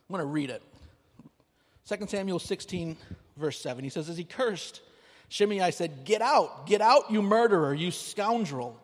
I'm 0.09 0.15
going 0.15 0.21
to 0.21 0.27
read 0.27 0.51
it. 0.51 0.63
2 1.89 2.07
Samuel 2.09 2.39
16, 2.39 2.97
verse 3.39 3.59
7. 3.61 3.85
He 3.85 3.91
says, 3.91 4.11
As 4.11 4.19
he 4.19 4.25
cursed, 4.25 4.83
Shimei 5.29 5.71
said, 5.71 6.05
Get 6.05 6.23
out, 6.23 6.67
get 6.67 6.81
out, 6.81 7.11
you 7.11 7.23
murderer, 7.23 7.75
you 7.75 7.91
scoundrel. 7.91 8.81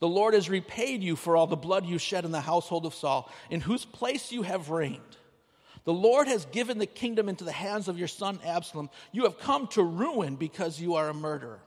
The 0.00 0.08
Lord 0.08 0.34
has 0.34 0.50
repaid 0.50 1.02
you 1.02 1.14
for 1.14 1.36
all 1.36 1.46
the 1.46 1.56
blood 1.56 1.86
you 1.86 1.98
shed 1.98 2.24
in 2.24 2.32
the 2.32 2.40
household 2.40 2.86
of 2.86 2.94
Saul, 2.94 3.30
in 3.50 3.60
whose 3.60 3.84
place 3.84 4.32
you 4.32 4.42
have 4.42 4.70
reigned. 4.70 5.00
The 5.84 5.92
Lord 5.92 6.28
has 6.28 6.44
given 6.46 6.78
the 6.78 6.86
kingdom 6.86 7.28
into 7.28 7.44
the 7.44 7.52
hands 7.52 7.88
of 7.88 7.98
your 7.98 8.08
son 8.08 8.38
Absalom. 8.44 8.90
You 9.12 9.24
have 9.24 9.38
come 9.38 9.66
to 9.68 9.82
ruin 9.82 10.36
because 10.36 10.80
you 10.80 10.94
are 10.94 11.08
a 11.08 11.14
murderer. 11.14 11.60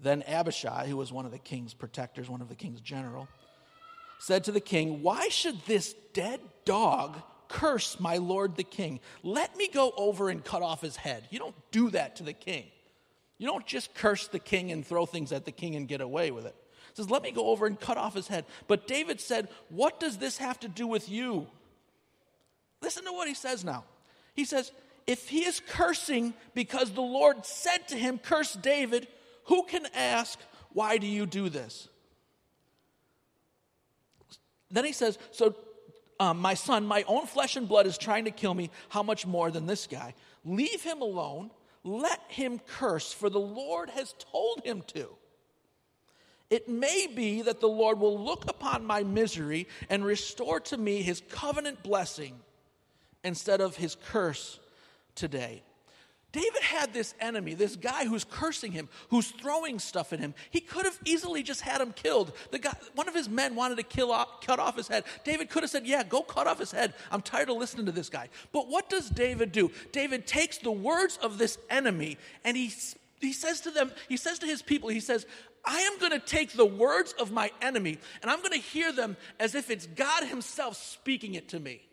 Then 0.00 0.22
Abishai, 0.22 0.86
who 0.86 0.96
was 0.96 1.12
one 1.12 1.26
of 1.26 1.32
the 1.32 1.38
king's 1.38 1.74
protectors, 1.74 2.30
one 2.30 2.40
of 2.40 2.48
the 2.48 2.54
king's 2.54 2.80
general, 2.80 3.28
said 4.18 4.44
to 4.44 4.52
the 4.52 4.60
king, 4.60 5.02
Why 5.02 5.28
should 5.28 5.60
this 5.66 5.94
dead 6.12 6.40
dog 6.64 7.20
curse 7.48 7.98
my 7.98 8.18
lord 8.18 8.56
the 8.56 8.64
king? 8.64 9.00
Let 9.22 9.56
me 9.56 9.68
go 9.68 9.92
over 9.96 10.30
and 10.30 10.44
cut 10.44 10.62
off 10.62 10.80
his 10.80 10.96
head. 10.96 11.26
You 11.30 11.38
don't 11.38 11.56
do 11.70 11.90
that 11.90 12.16
to 12.16 12.22
the 12.22 12.32
king. 12.32 12.66
You 13.38 13.46
don't 13.46 13.66
just 13.66 13.94
curse 13.94 14.26
the 14.26 14.40
king 14.40 14.72
and 14.72 14.84
throw 14.84 15.06
things 15.06 15.32
at 15.32 15.44
the 15.44 15.52
king 15.52 15.76
and 15.76 15.86
get 15.86 16.00
away 16.00 16.30
with 16.32 16.44
it. 16.44 16.54
He 16.88 17.02
says, 17.02 17.10
Let 17.10 17.22
me 17.22 17.30
go 17.30 17.46
over 17.46 17.66
and 17.66 17.78
cut 17.78 17.96
off 17.96 18.14
his 18.14 18.28
head. 18.28 18.44
But 18.66 18.86
David 18.88 19.20
said, 19.20 19.48
What 19.68 20.00
does 20.00 20.18
this 20.18 20.38
have 20.38 20.58
to 20.60 20.68
do 20.68 20.86
with 20.86 21.08
you? 21.08 21.46
Listen 22.82 23.04
to 23.04 23.12
what 23.12 23.28
he 23.28 23.34
says 23.34 23.64
now. 23.64 23.84
He 24.34 24.44
says, 24.44 24.72
If 25.06 25.28
he 25.28 25.44
is 25.44 25.60
cursing 25.68 26.34
because 26.54 26.90
the 26.90 27.00
Lord 27.00 27.46
said 27.46 27.88
to 27.88 27.96
him, 27.96 28.18
Curse 28.18 28.54
David, 28.54 29.06
who 29.44 29.62
can 29.62 29.86
ask, 29.94 30.38
Why 30.72 30.98
do 30.98 31.06
you 31.06 31.24
do 31.24 31.48
this? 31.48 31.88
Then 34.70 34.84
he 34.84 34.92
says, 34.92 35.16
So, 35.30 35.54
um, 36.20 36.40
my 36.40 36.54
son, 36.54 36.84
my 36.86 37.04
own 37.06 37.26
flesh 37.26 37.54
and 37.54 37.68
blood 37.68 37.86
is 37.86 37.96
trying 37.96 38.24
to 38.24 38.32
kill 38.32 38.52
me. 38.52 38.70
How 38.88 39.04
much 39.04 39.24
more 39.24 39.52
than 39.52 39.66
this 39.66 39.86
guy? 39.86 40.14
Leave 40.44 40.82
him 40.82 41.00
alone. 41.00 41.50
Let 41.84 42.20
him 42.28 42.60
curse, 42.66 43.12
for 43.12 43.30
the 43.30 43.40
Lord 43.40 43.90
has 43.90 44.14
told 44.18 44.62
him 44.64 44.82
to. 44.88 45.08
It 46.50 46.68
may 46.68 47.06
be 47.06 47.42
that 47.42 47.60
the 47.60 47.68
Lord 47.68 48.00
will 48.00 48.18
look 48.18 48.48
upon 48.48 48.84
my 48.84 49.02
misery 49.02 49.68
and 49.90 50.04
restore 50.04 50.60
to 50.60 50.76
me 50.76 51.02
his 51.02 51.22
covenant 51.28 51.82
blessing 51.82 52.40
instead 53.22 53.60
of 53.60 53.76
his 53.76 53.96
curse 54.10 54.58
today. 55.14 55.62
David 56.30 56.62
had 56.62 56.92
this 56.92 57.14
enemy, 57.20 57.54
this 57.54 57.74
guy 57.74 58.04
who's 58.04 58.24
cursing 58.24 58.72
him, 58.72 58.90
who's 59.08 59.30
throwing 59.30 59.78
stuff 59.78 60.12
at 60.12 60.20
him. 60.20 60.34
He 60.50 60.60
could 60.60 60.84
have 60.84 60.98
easily 61.06 61.42
just 61.42 61.62
had 61.62 61.80
him 61.80 61.92
killed. 61.92 62.32
The 62.50 62.58
guy, 62.58 62.74
one 62.94 63.08
of 63.08 63.14
his 63.14 63.30
men 63.30 63.54
wanted 63.54 63.76
to 63.76 63.82
kill 63.82 64.12
off, 64.12 64.42
cut 64.42 64.58
off 64.58 64.76
his 64.76 64.88
head. 64.88 65.04
David 65.24 65.48
could 65.48 65.62
have 65.62 65.70
said, 65.70 65.86
"Yeah, 65.86 66.02
go 66.02 66.22
cut 66.22 66.46
off 66.46 66.58
his 66.58 66.70
head. 66.70 66.92
I'm 67.10 67.22
tired 67.22 67.48
of 67.48 67.56
listening 67.56 67.86
to 67.86 67.92
this 67.92 68.10
guy." 68.10 68.28
But 68.52 68.68
what 68.68 68.90
does 68.90 69.08
David 69.08 69.52
do? 69.52 69.70
David 69.90 70.26
takes 70.26 70.58
the 70.58 70.70
words 70.70 71.18
of 71.22 71.38
this 71.38 71.56
enemy 71.70 72.18
and 72.44 72.56
he 72.56 72.72
he 73.20 73.32
says 73.32 73.60
to 73.62 73.70
them, 73.70 73.90
he 74.08 74.16
says 74.16 74.38
to 74.40 74.46
his 74.46 74.62
people, 74.62 74.88
he 74.88 75.00
says, 75.00 75.26
I 75.64 75.80
am 75.80 75.98
going 75.98 76.12
to 76.12 76.20
take 76.20 76.52
the 76.52 76.64
words 76.64 77.14
of 77.18 77.32
my 77.32 77.50
enemy 77.60 77.98
and 78.22 78.30
I'm 78.30 78.38
going 78.38 78.52
to 78.52 78.58
hear 78.58 78.92
them 78.92 79.16
as 79.40 79.54
if 79.54 79.70
it's 79.70 79.86
God 79.86 80.24
Himself 80.24 80.76
speaking 80.76 81.34
it 81.34 81.48
to 81.48 81.60
me. 81.60 81.87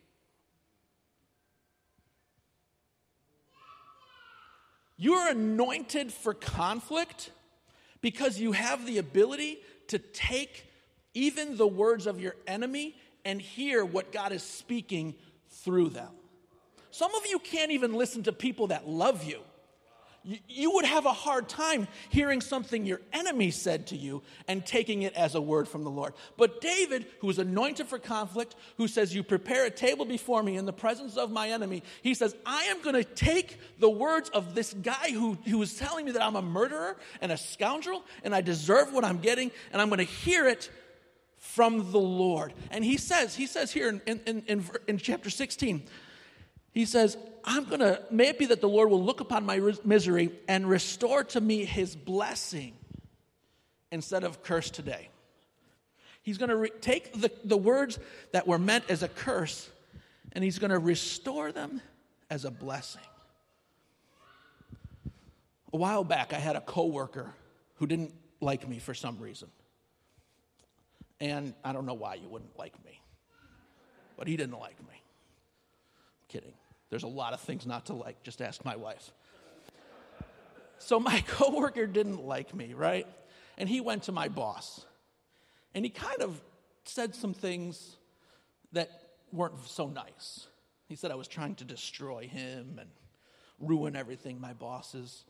You're 4.98 5.30
anointed 5.30 6.14
for 6.14 6.34
conflict 6.34 7.32
because 8.02 8.40
you 8.40 8.54
have 8.54 8.86
the 8.86 8.98
ability 8.98 9.60
to 9.88 10.00
take 10.00 10.70
even 11.14 11.58
the 11.58 11.68
words 11.68 12.08
of 12.08 12.20
your 12.20 12.36
enemy 12.48 12.96
and 13.24 13.42
hear 13.42 13.84
what 13.84 14.12
God 14.12 14.32
is 14.32 14.44
speaking 14.44 15.16
through 15.50 15.90
them. 15.90 16.10
Some 16.92 17.14
of 17.16 17.26
you 17.26 17.40
can't 17.40 17.72
even 17.72 17.94
listen 17.94 18.24
to 18.24 18.32
people 18.32 18.68
that 18.68 18.88
love 18.88 19.24
you 19.24 19.42
you 20.48 20.72
would 20.72 20.86
have 20.86 21.06
a 21.06 21.14
hard 21.14 21.48
time 21.48 21.88
hearing 22.10 22.42
something 22.42 22.86
your 22.86 23.02
enemy 23.14 23.52
said 23.52 23.88
to 23.88 23.96
you 23.96 24.24
and 24.48 24.66
taking 24.66 25.04
it 25.04 25.14
as 25.14 25.36
a 25.36 25.42
word 25.42 25.68
from 25.68 25.84
the 25.84 25.90
Lord. 25.90 26.14
But 26.38 26.62
David, 26.62 27.06
who 27.20 27.30
is 27.30 27.38
anointed 27.38 27.88
for 27.88 28.00
conflict, 28.00 28.56
who 28.78 28.88
says, 28.88 29.14
You 29.14 29.24
prepare 29.24 29.66
a 29.66 29.70
table 29.70 30.06
before 30.06 30.42
me 30.42 30.58
in 30.58 30.66
the 30.66 30.74
presence 30.74 31.16
of 31.16 31.32
my 31.32 31.50
enemy, 31.50 31.84
he 32.02 32.14
says, 32.14 32.36
I 32.46 32.64
am 32.66 32.82
going 32.82 32.96
to 32.96 33.04
take 33.04 33.60
the 33.80 33.90
words 33.90 34.30
of 34.30 34.56
this 34.56 34.74
guy 34.74 35.12
who, 35.12 35.38
who 35.48 35.62
is 35.62 35.76
telling 35.76 36.06
me 36.06 36.12
that 36.12 36.24
I'm 36.24 36.36
a 36.36 36.42
murderer 36.42 36.98
and 37.22 37.32
a 37.32 37.38
scoundrel 37.38 38.04
and 38.24 38.34
I 38.34 38.42
deserve 38.42 38.94
what 38.94 39.06
I'm 39.06 39.20
getting, 39.20 39.52
and 39.72 39.82
I'm 39.82 39.90
going 39.90 40.00
to 40.00 40.04
hear 40.04 40.48
it 40.48 40.70
from 41.38 41.92
the 41.92 42.00
Lord. 42.00 42.54
And 42.72 42.84
he 42.84 42.98
says, 42.98 43.36
he 43.36 43.46
says 43.46 43.72
here 43.72 43.90
in, 43.90 44.02
in, 44.08 44.44
in, 44.48 44.66
in 44.88 44.98
chapter 44.98 45.30
16, 45.30 45.84
he 46.76 46.84
says, 46.84 47.18
I'm 47.46 47.64
going 47.64 47.80
to, 47.80 48.02
may 48.12 48.28
it 48.28 48.38
be 48.38 48.48
that 48.48 48.60
the 48.60 48.68
Lord 48.68 48.90
will 48.90 49.02
look 49.02 49.22
upon 49.22 49.46
my 49.46 49.62
misery 49.86 50.32
and 50.46 50.70
restore 50.70 51.24
to 51.24 51.40
me 51.40 51.64
his 51.64 51.96
blessing 51.96 52.74
instead 53.94 54.26
of 54.26 54.44
curse 54.44 54.70
today. 54.70 55.08
He's 56.22 56.38
going 56.38 56.50
to 56.50 56.58
re- 56.58 56.72
take 56.82 57.14
the, 57.14 57.32
the 57.46 57.56
words 57.56 57.98
that 58.34 58.46
were 58.46 58.60
meant 58.60 58.84
as 58.90 59.04
a 59.04 59.08
curse 59.08 59.70
and 60.34 60.44
he's 60.44 60.60
going 60.60 60.72
to 60.72 60.78
restore 60.80 61.54
them 61.54 61.80
as 62.30 62.44
a 62.44 62.52
blessing. 62.52 63.02
A 65.72 65.78
while 65.78 66.04
back, 66.04 66.34
I 66.34 66.40
had 66.40 66.58
a 66.58 66.62
coworker 66.62 67.34
who 67.76 67.88
didn't 67.88 68.14
like 68.42 68.68
me 68.68 68.80
for 68.80 68.94
some 68.94 69.18
reason. 69.20 69.48
And 71.22 71.54
I 71.64 71.72
don't 71.72 71.86
know 71.86 71.94
why 71.94 72.16
you 72.16 72.28
wouldn't 72.28 72.60
like 72.60 72.74
me, 72.84 73.00
but 74.18 74.28
he 74.28 74.36
didn't 74.36 74.60
like 74.60 74.78
me. 74.82 75.02
Kidding. 76.28 76.52
There's 76.90 77.04
a 77.04 77.08
lot 77.08 77.34
of 77.34 77.42
things 77.42 77.66
not 77.66 77.88
to 77.88 77.94
like. 77.94 78.24
Just 78.24 78.42
ask 78.42 78.64
my 78.64 78.76
wife. 78.76 79.12
So 80.78 81.00
my 81.00 81.22
coworker 81.28 81.88
didn't 81.88 82.24
like 82.24 82.54
me, 82.54 82.74
right? 82.74 83.08
And 83.58 83.68
he 83.68 83.82
went 83.82 84.04
to 84.04 84.12
my 84.12 84.28
boss. 84.28 84.86
And 85.74 85.84
he 85.84 85.90
kind 85.90 86.22
of 86.22 86.42
said 86.86 87.16
some 87.16 87.34
things 87.34 87.98
that 88.72 88.90
weren't 89.32 89.56
so 89.68 89.88
nice. 89.88 90.48
He 90.88 90.96
said 90.96 91.12
I 91.12 91.16
was 91.16 91.28
trying 91.28 91.56
to 91.56 91.64
destroy 91.64 92.28
him 92.28 92.78
and 92.80 92.90
ruin 93.60 93.96
everything 93.96 94.40
my 94.40 94.54
bosses 94.54 95.26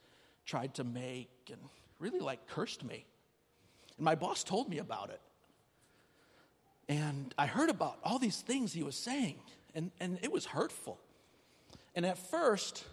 tried 0.45 0.75
to 0.75 0.83
make 0.83 1.29
and 1.51 1.59
really 1.99 2.19
like 2.19 2.47
cursed 2.47 2.83
me. 2.83 3.05
And 3.97 4.05
my 4.05 4.15
boss 4.15 4.43
told 4.43 4.69
me 4.69 4.79
about 4.79 5.09
it. 5.09 5.21
And 6.87 7.33
I 7.37 7.47
heard 7.47 7.69
about 7.69 7.97
all 8.03 8.19
these 8.19 8.41
things 8.41 8.73
he 8.73 8.83
was 8.83 8.95
saying, 8.95 9.39
and, 9.73 9.91
and 9.99 10.19
it 10.21 10.31
was 10.31 10.45
hurtful. 10.45 10.99
And 11.95 12.05
at 12.05 12.17
first, 12.17 12.83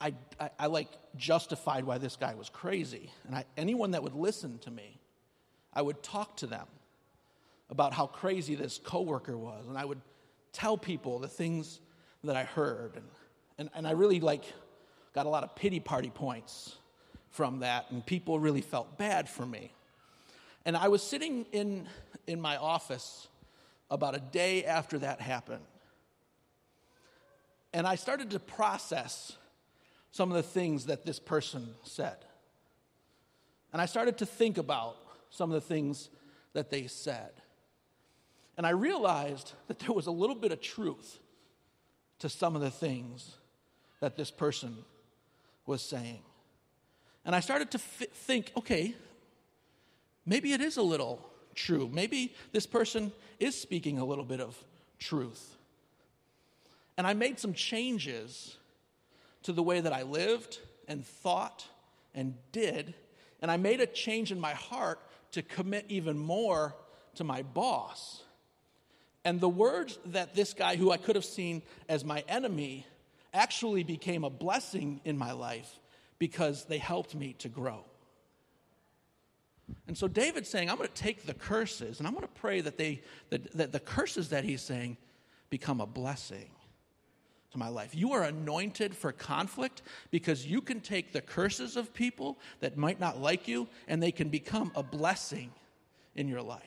I, 0.00 0.14
I, 0.38 0.50
I, 0.58 0.66
like 0.66 0.88
justified 1.16 1.84
why 1.84 1.98
this 1.98 2.16
guy 2.16 2.34
was 2.34 2.48
crazy. 2.48 3.10
And 3.26 3.34
I, 3.34 3.44
anyone 3.56 3.90
that 3.90 4.02
would 4.02 4.14
listen 4.14 4.58
to 4.60 4.70
me, 4.70 5.00
I 5.74 5.82
would 5.82 6.02
talk 6.02 6.36
to 6.38 6.46
them 6.46 6.66
about 7.68 7.92
how 7.92 8.06
crazy 8.06 8.54
this 8.54 8.80
coworker 8.82 9.36
was. 9.36 9.66
And 9.68 9.76
I 9.76 9.84
would 9.84 10.00
tell 10.52 10.78
people 10.78 11.18
the 11.18 11.28
things 11.28 11.80
that 12.24 12.36
I 12.36 12.44
heard. 12.44 12.96
And, 12.96 13.06
and, 13.58 13.70
and 13.74 13.86
I 13.86 13.92
really 13.92 14.20
like 14.20 14.44
got 15.14 15.26
a 15.26 15.28
lot 15.28 15.42
of 15.42 15.54
pity 15.56 15.80
party 15.80 16.10
points 16.10 16.76
from 17.30 17.60
that. 17.60 17.90
And 17.90 18.06
people 18.06 18.38
really 18.38 18.62
felt 18.62 18.98
bad 18.98 19.28
for 19.28 19.44
me. 19.44 19.72
And 20.64 20.76
I 20.76 20.88
was 20.88 21.02
sitting 21.02 21.44
in, 21.52 21.88
in 22.26 22.40
my 22.40 22.56
office 22.56 23.28
about 23.90 24.14
a 24.14 24.20
day 24.20 24.64
after 24.64 24.98
that 24.98 25.20
happened 25.20 25.64
And 27.72 27.86
I 27.86 27.94
started 27.94 28.30
to 28.32 28.40
process 28.40 29.36
some 30.10 30.30
of 30.30 30.36
the 30.36 30.42
things 30.42 30.86
that 30.86 31.04
this 31.04 31.18
person 31.18 31.68
said. 31.84 32.16
And 33.72 33.80
I 33.80 33.86
started 33.86 34.18
to 34.18 34.26
think 34.26 34.58
about 34.58 34.96
some 35.30 35.50
of 35.50 35.54
the 35.54 35.66
things 35.66 36.10
that 36.52 36.70
they 36.70 36.88
said. 36.88 37.30
And 38.56 38.66
I 38.66 38.70
realized 38.70 39.52
that 39.68 39.78
there 39.78 39.92
was 39.92 40.06
a 40.06 40.10
little 40.10 40.34
bit 40.34 40.52
of 40.52 40.60
truth 40.60 41.18
to 42.18 42.28
some 42.28 42.56
of 42.56 42.62
the 42.62 42.70
things 42.70 43.36
that 44.00 44.16
this 44.16 44.30
person 44.30 44.76
was 45.66 45.80
saying. 45.80 46.20
And 47.24 47.34
I 47.34 47.40
started 47.40 47.70
to 47.70 47.78
f- 47.78 48.08
think 48.12 48.52
okay, 48.56 48.94
maybe 50.26 50.52
it 50.52 50.60
is 50.60 50.76
a 50.76 50.82
little 50.82 51.30
true. 51.54 51.88
Maybe 51.92 52.34
this 52.52 52.66
person 52.66 53.12
is 53.38 53.58
speaking 53.58 53.98
a 53.98 54.04
little 54.04 54.24
bit 54.24 54.40
of 54.40 54.62
truth. 54.98 55.56
And 57.00 57.06
I 57.06 57.14
made 57.14 57.40
some 57.40 57.54
changes 57.54 58.58
to 59.44 59.54
the 59.54 59.62
way 59.62 59.80
that 59.80 59.90
I 59.90 60.02
lived 60.02 60.58
and 60.86 61.02
thought 61.02 61.66
and 62.14 62.34
did. 62.52 62.92
And 63.40 63.50
I 63.50 63.56
made 63.56 63.80
a 63.80 63.86
change 63.86 64.30
in 64.30 64.38
my 64.38 64.52
heart 64.52 65.00
to 65.32 65.40
commit 65.40 65.86
even 65.88 66.18
more 66.18 66.76
to 67.14 67.24
my 67.24 67.40
boss. 67.40 68.22
And 69.24 69.40
the 69.40 69.48
words 69.48 69.98
that 70.04 70.34
this 70.34 70.52
guy, 70.52 70.76
who 70.76 70.90
I 70.90 70.98
could 70.98 71.16
have 71.16 71.24
seen 71.24 71.62
as 71.88 72.04
my 72.04 72.22
enemy, 72.28 72.86
actually 73.32 73.82
became 73.82 74.22
a 74.22 74.28
blessing 74.28 75.00
in 75.06 75.16
my 75.16 75.32
life 75.32 75.80
because 76.18 76.66
they 76.66 76.76
helped 76.76 77.14
me 77.14 77.32
to 77.38 77.48
grow. 77.48 77.82
And 79.88 79.96
so 79.96 80.06
David's 80.06 80.50
saying, 80.50 80.68
I'm 80.68 80.76
going 80.76 80.86
to 80.86 80.94
take 80.94 81.24
the 81.24 81.32
curses 81.32 81.98
and 81.98 82.06
I'm 82.06 82.12
going 82.12 82.26
to 82.26 82.40
pray 82.40 82.60
that, 82.60 82.76
they, 82.76 83.00
that, 83.30 83.50
that 83.56 83.72
the 83.72 83.80
curses 83.80 84.28
that 84.28 84.44
he's 84.44 84.60
saying 84.60 84.98
become 85.48 85.80
a 85.80 85.86
blessing 85.86 86.50
to 87.52 87.58
my 87.58 87.68
life. 87.68 87.94
You 87.94 88.12
are 88.12 88.22
anointed 88.22 88.96
for 88.96 89.12
conflict 89.12 89.82
because 90.10 90.46
you 90.46 90.60
can 90.60 90.80
take 90.80 91.12
the 91.12 91.20
curses 91.20 91.76
of 91.76 91.92
people 91.92 92.38
that 92.60 92.76
might 92.76 93.00
not 93.00 93.20
like 93.20 93.48
you 93.48 93.68
and 93.88 94.02
they 94.02 94.12
can 94.12 94.28
become 94.28 94.70
a 94.74 94.82
blessing 94.82 95.50
in 96.14 96.28
your 96.28 96.42
life. 96.42 96.62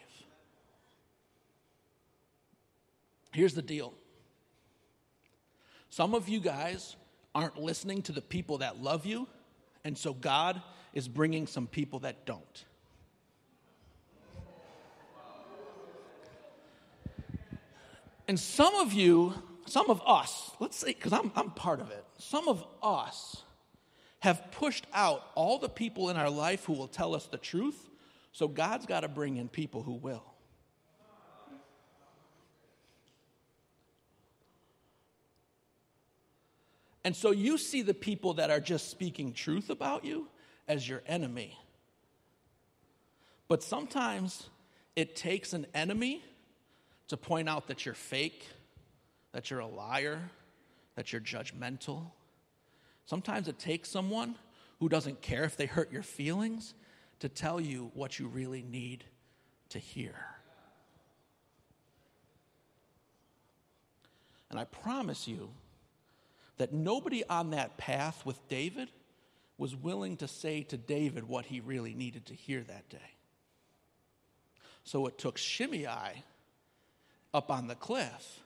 Here's 3.31 3.53
the 3.53 3.61
deal 3.61 3.93
some 5.89 6.15
of 6.15 6.27
you 6.27 6.39
guys 6.39 6.95
aren't 7.35 7.57
listening 7.59 8.01
to 8.03 8.11
the 8.11 8.21
people 8.21 8.59
that 8.59 8.81
love 8.81 9.05
you, 9.05 9.27
and 9.83 9.97
so 9.97 10.13
God 10.13 10.61
is 10.93 11.07
bringing 11.07 11.47
some 11.47 11.67
people 11.67 11.99
that 11.99 12.25
don't. 12.25 12.65
And 18.27 18.39
some 18.39 18.73
of 18.75 18.93
you, 18.93 19.33
some 19.65 19.89
of 19.89 20.01
us, 20.05 20.51
let's 20.59 20.77
say, 20.77 20.87
because 20.87 21.13
I'm, 21.13 21.31
I'm 21.35 21.51
part 21.51 21.79
of 21.79 21.89
it, 21.91 22.03
some 22.17 22.47
of 22.47 22.65
us 22.81 23.43
have 24.19 24.51
pushed 24.51 24.87
out 24.93 25.23
all 25.35 25.59
the 25.59 25.69
people 25.69 26.09
in 26.09 26.17
our 26.17 26.29
life 26.29 26.65
who 26.65 26.73
will 26.73 26.87
tell 26.87 27.13
us 27.15 27.27
the 27.27 27.37
truth, 27.37 27.89
so 28.31 28.47
God's 28.47 28.85
got 28.85 29.01
to 29.01 29.07
bring 29.07 29.37
in 29.37 29.49
people 29.49 29.83
who 29.83 29.93
will. 29.93 30.23
And 37.05 37.15
so 37.15 37.31
you 37.31 37.57
see 37.57 37.81
the 37.81 37.93
people 37.93 38.35
that 38.35 38.49
are 38.49 38.61
just 38.61 38.89
speaking 38.89 39.33
truth 39.33 39.69
about 39.69 40.05
you 40.05 40.27
as 40.67 40.87
your 40.87 41.03
enemy. 41.05 41.57
But 43.49 43.61
sometimes 43.61 44.49
it 44.95 45.15
takes 45.15 45.53
an 45.53 45.67
enemy 45.73 46.23
to 47.09 47.17
point 47.17 47.49
out 47.49 47.67
that 47.67 47.85
you're 47.85 47.93
fake, 47.93 48.47
that 49.33 49.49
you're 49.49 49.59
a 49.59 49.67
liar, 49.67 50.19
that 50.95 51.11
you're 51.11 51.21
judgmental. 51.21 52.11
Sometimes 53.05 53.47
it 53.47 53.59
takes 53.59 53.89
someone 53.89 54.35
who 54.79 54.87
doesn't 54.87 55.21
care 55.21 55.43
if 55.43 55.57
they 55.57 55.65
hurt 55.65 55.91
your 55.91 56.03
feelings 56.03 56.73
to 57.19 57.27
tell 57.27 57.59
you 57.59 57.91
what 57.93 58.19
you 58.19 58.27
really 58.27 58.63
need 58.63 59.03
to 59.69 59.79
hear. 59.79 60.15
And 64.49 64.59
I 64.59 64.65
promise 64.65 65.27
you 65.27 65.49
that 66.57 66.71
nobody 66.71 67.23
on 67.27 67.51
that 67.51 67.77
path 67.77 68.23
with 68.25 68.47
David 68.47 68.89
was 69.57 69.75
willing 69.75 70.17
to 70.17 70.27
say 70.27 70.61
to 70.63 70.77
David 70.77 71.27
what 71.27 71.45
he 71.45 71.59
really 71.59 71.95
needed 71.95 72.27
to 72.27 72.35
hear 72.35 72.61
that 72.61 72.87
day. 72.89 72.97
So 74.83 75.07
it 75.07 75.17
took 75.17 75.37
Shimei 75.37 76.23
up 77.33 77.49
on 77.49 77.67
the 77.67 77.75
cliff 77.75 78.42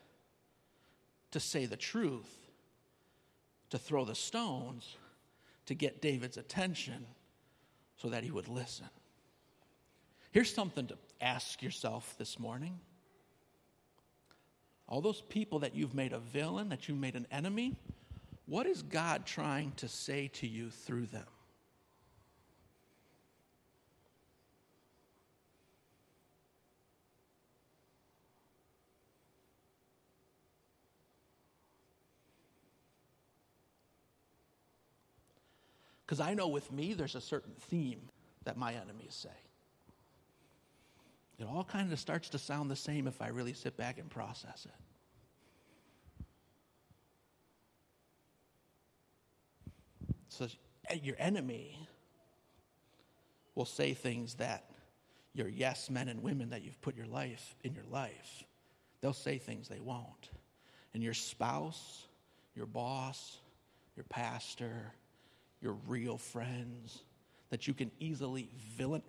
to 1.31 1.39
say 1.39 1.65
the 1.65 1.77
truth, 1.77 2.37
to 3.69 3.77
throw 3.77 4.05
the 4.05 4.15
stones, 4.15 4.97
to 5.65 5.75
get 5.75 6.01
David's 6.01 6.37
attention 6.37 7.05
so 7.97 8.09
that 8.09 8.23
he 8.23 8.31
would 8.31 8.47
listen. 8.47 8.87
Here's 10.31 10.53
something 10.53 10.87
to 10.87 10.97
ask 11.19 11.61
yourself 11.61 12.15
this 12.17 12.39
morning. 12.39 12.79
All 14.87 15.01
those 15.01 15.21
people 15.21 15.59
that 15.59 15.75
you've 15.75 15.93
made 15.93 16.13
a 16.13 16.19
villain, 16.19 16.69
that 16.69 16.87
you've 16.87 16.99
made 16.99 17.15
an 17.15 17.27
enemy, 17.31 17.75
what 18.45 18.65
is 18.65 18.81
God 18.81 19.25
trying 19.25 19.73
to 19.77 19.87
say 19.89 20.29
to 20.35 20.47
you 20.47 20.69
through 20.69 21.07
them? 21.07 21.25
Because 36.07 36.21
I 36.21 36.33
know 36.35 36.47
with 36.47 36.71
me, 36.71 36.93
there's 36.93 37.15
a 37.15 37.21
certain 37.21 37.51
theme 37.59 37.99
that 38.45 38.55
my 38.55 38.71
enemies 38.73 39.13
say. 39.13 39.35
It 41.37 41.45
all 41.45 41.65
kind 41.65 41.91
of 41.91 41.99
starts 41.99 42.29
to 42.29 42.39
sound 42.39 42.71
the 42.71 42.77
same 42.77 43.07
if 43.07 43.21
I 43.21 43.27
really 43.27 43.51
sit 43.51 43.75
back 43.75 43.99
and 43.99 44.09
process 44.09 44.65
it. 44.65 44.71
So 50.29 50.47
eh, 50.89 50.99
your 51.03 51.17
enemy 51.19 51.77
will 53.53 53.65
say 53.65 53.93
things 53.93 54.35
that 54.35 54.69
your 55.33 55.49
yes 55.49 55.89
men 55.89 56.07
and 56.07 56.23
women 56.23 56.51
that 56.51 56.63
you've 56.63 56.81
put 56.81 56.95
your 56.95 57.05
life 57.05 57.53
in 57.63 57.73
your 57.73 57.85
life, 57.91 58.45
they'll 59.01 59.13
say 59.13 59.39
things 59.39 59.67
they 59.67 59.81
won't. 59.81 60.29
And 60.93 61.03
your 61.03 61.13
spouse, 61.13 62.07
your 62.55 62.65
boss, 62.65 63.37
your 63.95 64.05
pastor, 64.05 64.93
your 65.61 65.73
real 65.87 66.17
friends 66.17 67.01
that 67.49 67.67
you 67.67 67.73
can 67.73 67.91
easily 67.99 68.49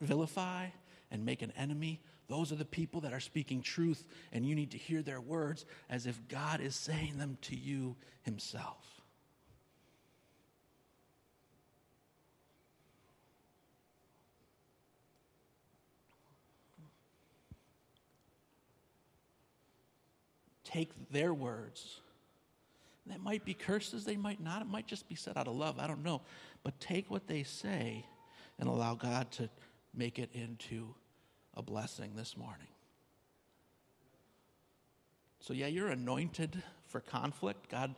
vilify 0.00 0.66
and 1.10 1.24
make 1.24 1.42
an 1.42 1.52
enemy, 1.56 2.00
those 2.28 2.52
are 2.52 2.56
the 2.56 2.64
people 2.64 3.00
that 3.00 3.12
are 3.12 3.20
speaking 3.20 3.62
truth, 3.62 4.06
and 4.32 4.46
you 4.46 4.54
need 4.54 4.70
to 4.72 4.78
hear 4.78 5.02
their 5.02 5.20
words 5.20 5.64
as 5.88 6.06
if 6.06 6.20
God 6.28 6.60
is 6.60 6.74
saying 6.74 7.18
them 7.18 7.38
to 7.42 7.56
you 7.56 7.96
Himself. 8.22 8.84
Take 20.64 20.90
their 21.10 21.32
words 21.32 22.00
that 23.10 23.22
might 23.22 23.44
be 23.44 23.54
curses, 23.54 24.04
they 24.04 24.16
might 24.16 24.40
not. 24.40 24.62
It 24.62 24.68
might 24.68 24.86
just 24.86 25.08
be 25.08 25.14
said 25.14 25.36
out 25.36 25.48
of 25.48 25.56
love. 25.56 25.78
I 25.78 25.86
don't 25.86 26.02
know. 26.02 26.22
But 26.62 26.78
take 26.80 27.10
what 27.10 27.26
they 27.26 27.42
say 27.42 28.04
and 28.58 28.68
allow 28.68 28.94
God 28.94 29.30
to 29.32 29.48
make 29.94 30.18
it 30.18 30.30
into 30.32 30.94
a 31.54 31.62
blessing 31.62 32.12
this 32.14 32.36
morning. 32.36 32.68
So, 35.40 35.52
yeah, 35.52 35.66
you're 35.66 35.88
anointed 35.88 36.62
for 36.86 37.00
conflict. 37.00 37.70
God 37.70 37.94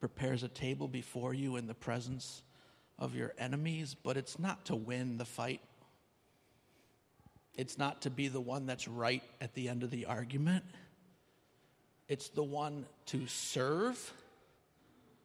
prepares 0.00 0.42
a 0.42 0.48
table 0.48 0.88
before 0.88 1.34
you 1.34 1.56
in 1.56 1.66
the 1.66 1.74
presence 1.74 2.42
of 2.98 3.14
your 3.14 3.32
enemies, 3.38 3.94
but 4.00 4.16
it's 4.16 4.38
not 4.38 4.64
to 4.66 4.76
win 4.76 5.18
the 5.18 5.24
fight. 5.24 5.60
It's 7.56 7.78
not 7.78 8.02
to 8.02 8.10
be 8.10 8.28
the 8.28 8.40
one 8.40 8.66
that's 8.66 8.88
right 8.88 9.22
at 9.40 9.54
the 9.54 9.68
end 9.68 9.82
of 9.82 9.90
the 9.90 10.06
argument. 10.06 10.64
It's 12.08 12.28
the 12.28 12.42
one 12.42 12.86
to 13.06 13.26
serve 13.26 14.12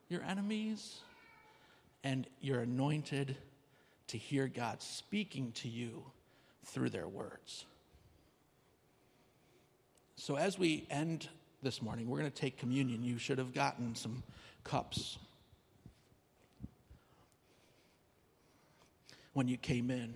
your 0.09 0.23
enemies, 0.23 0.99
and 2.03 2.27
you're 2.41 2.61
anointed 2.61 3.37
to 4.07 4.17
hear 4.17 4.47
God 4.47 4.81
speaking 4.81 5.51
to 5.53 5.69
you 5.69 6.03
through 6.65 6.89
their 6.89 7.07
words. 7.07 7.65
So, 10.15 10.35
as 10.35 10.57
we 10.57 10.85
end 10.89 11.29
this 11.61 11.81
morning, 11.81 12.09
we're 12.09 12.19
going 12.19 12.31
to 12.31 12.35
take 12.35 12.57
communion. 12.57 13.03
You 13.03 13.17
should 13.17 13.37
have 13.37 13.53
gotten 13.53 13.95
some 13.95 14.23
cups 14.63 15.17
when 19.33 19.47
you 19.47 19.57
came 19.57 19.91
in. 19.91 20.15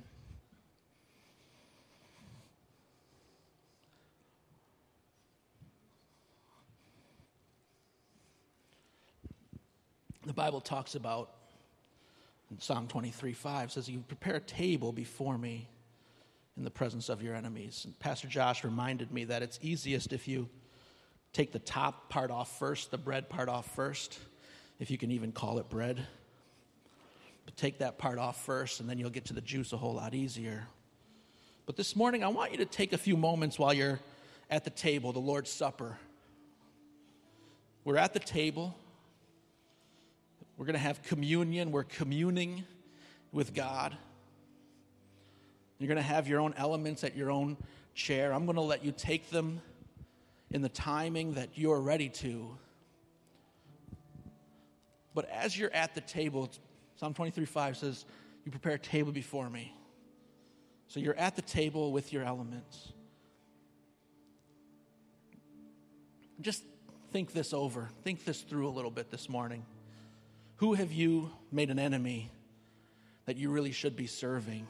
The 10.26 10.34
Bible 10.34 10.62
talks 10.62 10.96
about 10.96 11.32
in 12.50 12.60
Psalm 12.60 12.88
23 12.88 13.34
5 13.34 13.72
says, 13.72 13.90
You 13.90 14.00
prepare 14.08 14.36
a 14.36 14.40
table 14.40 14.94
before 14.94 15.38
me 15.38 15.68
in 16.56 16.64
the 16.64 16.72
presence 16.72 17.10
of 17.10 17.22
your 17.22 17.36
enemies. 17.36 17.82
And 17.84 17.98
Pastor 18.00 18.28
Josh 18.28 18.64
reminded 18.64 19.12
me 19.12 19.26
that 19.26 19.44
it's 19.44 19.60
easiest 19.62 20.14
if 20.14 20.28
you 20.28 20.48
take 21.34 21.52
the 21.52 21.60
top 21.60 22.10
part 22.10 22.32
off 22.32 22.58
first, 22.58 22.92
the 22.92 22.98
bread 22.98 23.28
part 23.28 23.50
off 23.50 23.76
first, 23.76 24.18
if 24.80 24.90
you 24.92 24.98
can 24.98 25.12
even 25.12 25.34
call 25.34 25.60
it 25.60 25.70
bread. 25.70 26.06
But 27.44 27.58
take 27.58 27.80
that 27.80 27.98
part 27.98 28.18
off 28.18 28.46
first, 28.46 28.80
and 28.80 28.90
then 28.90 28.98
you'll 28.98 29.10
get 29.10 29.26
to 29.26 29.34
the 29.34 29.42
juice 29.42 29.74
a 29.74 29.78
whole 29.78 29.96
lot 29.96 30.14
easier. 30.14 30.68
But 31.66 31.76
this 31.76 31.98
morning, 31.98 32.24
I 32.24 32.30
want 32.30 32.52
you 32.52 32.60
to 32.60 32.66
take 32.66 32.94
a 32.94 32.98
few 32.98 33.18
moments 33.18 33.60
while 33.60 33.74
you're 33.74 34.00
at 34.50 34.64
the 34.64 34.70
table, 34.70 35.12
the 35.12 35.20
Lord's 35.20 35.52
Supper. 35.52 35.98
We're 37.84 37.98
at 37.98 38.14
the 38.14 38.20
table. 38.20 38.78
We're 40.58 40.66
going 40.66 40.74
to 40.74 40.80
have 40.80 41.02
communion. 41.04 41.72
We're 41.72 41.84
communing 41.84 42.64
with 43.32 43.54
God. 43.54 43.98
You're 45.80 45.88
going 45.88 45.98
to 45.98 46.02
have 46.02 46.28
your 46.28 46.40
own 46.40 46.54
elements 46.56 47.04
at 47.04 47.16
your 47.16 47.32
own 47.32 47.58
chair. 47.96 48.34
I'm 48.34 48.46
going 48.46 48.56
to 48.56 48.62
let 48.62 48.86
you 48.86 48.92
take 48.92 49.30
them 49.30 49.62
in 50.52 50.62
the 50.62 50.70
timing 50.70 51.34
that 51.34 51.50
you're 51.56 51.82
ready 51.82 52.10
to. 52.10 52.58
But 55.16 55.30
as 55.30 55.58
you're 55.58 55.74
at 55.74 55.96
the 55.96 56.02
table, 56.02 56.50
Psalm 56.96 57.14
23 57.14 57.46
5 57.46 57.78
says, 57.78 58.06
You 58.46 58.52
prepare 58.52 58.74
a 58.74 58.80
table 58.80 59.12
before 59.12 59.50
me. 59.50 59.74
So 60.88 61.00
you're 61.00 61.18
at 61.18 61.36
the 61.36 61.42
table 61.42 61.92
with 61.92 62.14
your 62.14 62.24
elements. 62.24 62.94
Just 66.40 66.64
think 67.12 67.32
this 67.32 67.54
over. 67.54 67.90
Think 68.04 68.26
this 68.26 68.42
through 68.42 68.68
a 68.68 68.72
little 68.72 68.92
bit 68.92 69.10
this 69.10 69.30
morning. 69.30 69.66
Who 70.64 70.76
have 70.76 70.94
you 70.94 71.30
made 71.52 71.70
an 71.72 71.78
enemy 71.78 72.32
that 73.26 73.36
you 73.36 73.50
really 73.50 73.74
should 73.74 73.98
be 73.98 74.08
serving? 74.08 74.66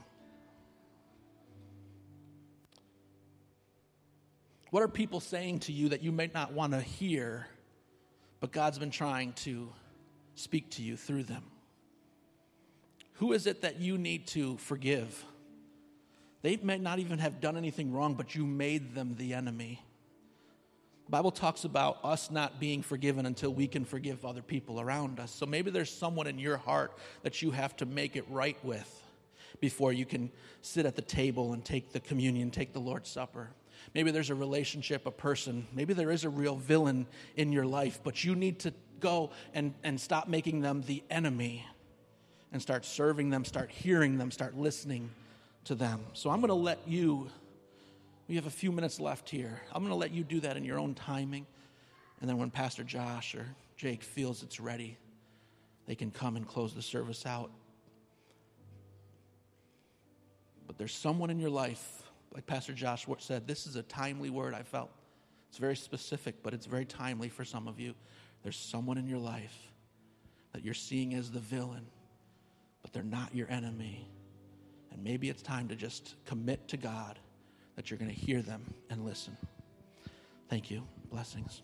What 4.72 4.82
are 4.82 4.88
people 4.88 5.20
saying 5.20 5.60
to 5.60 5.72
you 5.72 5.90
that 5.90 6.02
you 6.02 6.12
may 6.12 6.32
not 6.34 6.52
want 6.52 6.74
to 6.74 6.82
hear, 6.82 7.46
but 8.40 8.52
God's 8.52 8.80
been 8.80 8.90
trying 8.90 9.34
to 9.44 9.72
speak 10.34 10.72
to 10.72 10.82
you 10.82 10.98
through 10.98 11.26
them? 11.26 11.44
Who 13.18 13.32
is 13.34 13.46
it 13.46 13.62
that 13.62 13.80
you 13.80 14.00
need 14.00 14.26
to 14.30 14.58
forgive? 14.58 15.24
They 16.42 16.56
may 16.56 16.80
not 16.80 16.98
even 16.98 17.20
have 17.20 17.40
done 17.40 17.56
anything 17.56 17.94
wrong, 17.94 18.16
but 18.16 18.34
you 18.34 18.48
made 18.48 18.96
them 18.96 19.14
the 19.16 19.36
enemy. 19.36 19.80
Bible 21.10 21.32
talks 21.32 21.66
about 21.66 22.00
us 22.04 22.32
not 22.32 22.60
being 22.60 22.82
forgiven 22.82 23.26
until 23.26 23.54
we 23.54 23.68
can 23.68 23.86
forgive 23.86 24.26
other 24.26 24.42
people 24.42 24.80
around 24.80 25.20
us. 25.20 25.32
So 25.32 25.46
maybe 25.46 25.70
there's 25.70 25.92
someone 25.92 26.28
in 26.28 26.40
your 26.40 26.58
heart 26.58 26.98
that 27.24 27.42
you 27.42 27.52
have 27.52 27.76
to 27.78 27.86
make 27.86 28.16
it 28.16 28.26
right 28.30 28.58
with 28.64 29.02
before 29.60 29.94
you 29.94 30.06
can 30.06 30.32
sit 30.62 30.86
at 30.86 30.96
the 30.96 31.02
table 31.02 31.54
and 31.54 31.64
take 31.64 31.92
the 31.92 32.00
communion, 32.00 32.52
take 32.52 32.74
the 32.74 32.80
Lord's 32.80 33.10
Supper. 33.10 33.50
Maybe 33.94 34.12
there's 34.12 34.30
a 34.30 34.36
relationship, 34.36 35.06
a 35.06 35.12
person. 35.12 35.68
Maybe 35.74 35.94
there 35.94 36.12
is 36.12 36.24
a 36.24 36.30
real 36.30 36.56
villain 36.56 37.06
in 37.36 37.52
your 37.52 37.66
life, 37.66 38.00
but 38.04 38.24
you 38.24 38.36
need 38.36 38.60
to 38.60 38.74
go 39.00 39.32
and, 39.54 39.74
and 39.84 40.00
stop 40.00 40.28
making 40.28 40.62
them 40.62 40.84
the 40.88 41.04
enemy 41.10 41.66
and 42.54 42.62
start 42.62 42.86
serving 42.86 43.30
them, 43.30 43.44
start 43.44 43.70
hearing 43.70 44.18
them, 44.18 44.32
start 44.32 44.56
listening 44.56 45.10
to 45.66 45.76
them. 45.76 46.02
So 46.14 46.30
I'm 46.30 46.40
going 46.40 46.50
to 46.50 46.54
let 46.54 46.80
you, 46.88 47.30
we 48.28 48.36
have 48.36 48.46
a 48.46 48.52
few 48.52 48.72
minutes 48.72 49.00
left 49.00 49.30
here. 49.30 49.62
I'm 49.72 49.82
going 49.82 49.92
to 49.92 49.98
let 49.98 50.12
you 50.12 50.24
do 50.24 50.40
that 50.42 50.58
in 50.58 50.64
your 50.64 50.80
own 50.80 50.94
timing. 50.96 51.46
And 52.22 52.30
then 52.30 52.38
when 52.38 52.50
Pastor 52.50 52.84
Josh 52.84 53.36
or 53.36 53.46
Jake 53.76 54.02
feels 54.02 54.44
it's 54.44 54.60
ready, 54.60 54.98
they 55.88 55.96
can 55.96 56.12
come 56.12 56.36
and 56.36 56.48
close 56.48 56.74
the 56.74 56.82
service 56.82 57.26
out. 57.26 57.52
But 60.66 60.78
there's 60.78 60.96
someone 60.96 61.30
in 61.30 61.40
your 61.40 61.50
life 61.50 62.04
like 62.34 62.48
Pastor 62.48 62.74
Josh 62.74 63.06
said, 63.20 63.48
this 63.48 63.68
is 63.68 63.76
a 63.76 63.84
timely 63.84 64.30
word 64.30 64.54
I 64.54 64.64
felt. 64.64 64.90
It's 65.50 65.60
very 65.60 65.76
specific, 65.76 66.42
but 66.42 66.54
it's 66.54 66.66
very 66.66 66.86
timely 66.86 67.30
for 67.30 67.46
some 67.46 67.68
of 67.68 67.80
you. 67.80 67.94
There's 68.42 68.56
someone 68.56 68.98
in 68.98 69.08
your 69.08 69.20
life 69.20 69.56
that 70.54 70.66
you're 70.66 70.74
seeing 70.74 71.14
as 71.14 71.30
the 71.30 71.40
villain, 71.40 71.86
but 72.82 72.92
they're 72.92 73.04
not 73.04 73.36
your 73.36 73.50
enemy. 73.52 74.08
And 74.92 75.04
maybe 75.04 75.30
it's 75.30 75.44
time 75.44 75.68
to 75.68 75.76
just 75.76 76.16
commit 76.26 76.68
to 76.70 76.78
God 76.78 77.20
that 77.76 77.90
you're 77.90 77.98
going 77.98 78.14
to 78.14 78.20
hear 78.20 78.42
them 78.42 78.64
and 78.90 79.06
listen. 79.06 79.36
Thank 80.50 80.70
you. 80.70 80.84
Blessings. 81.10 81.62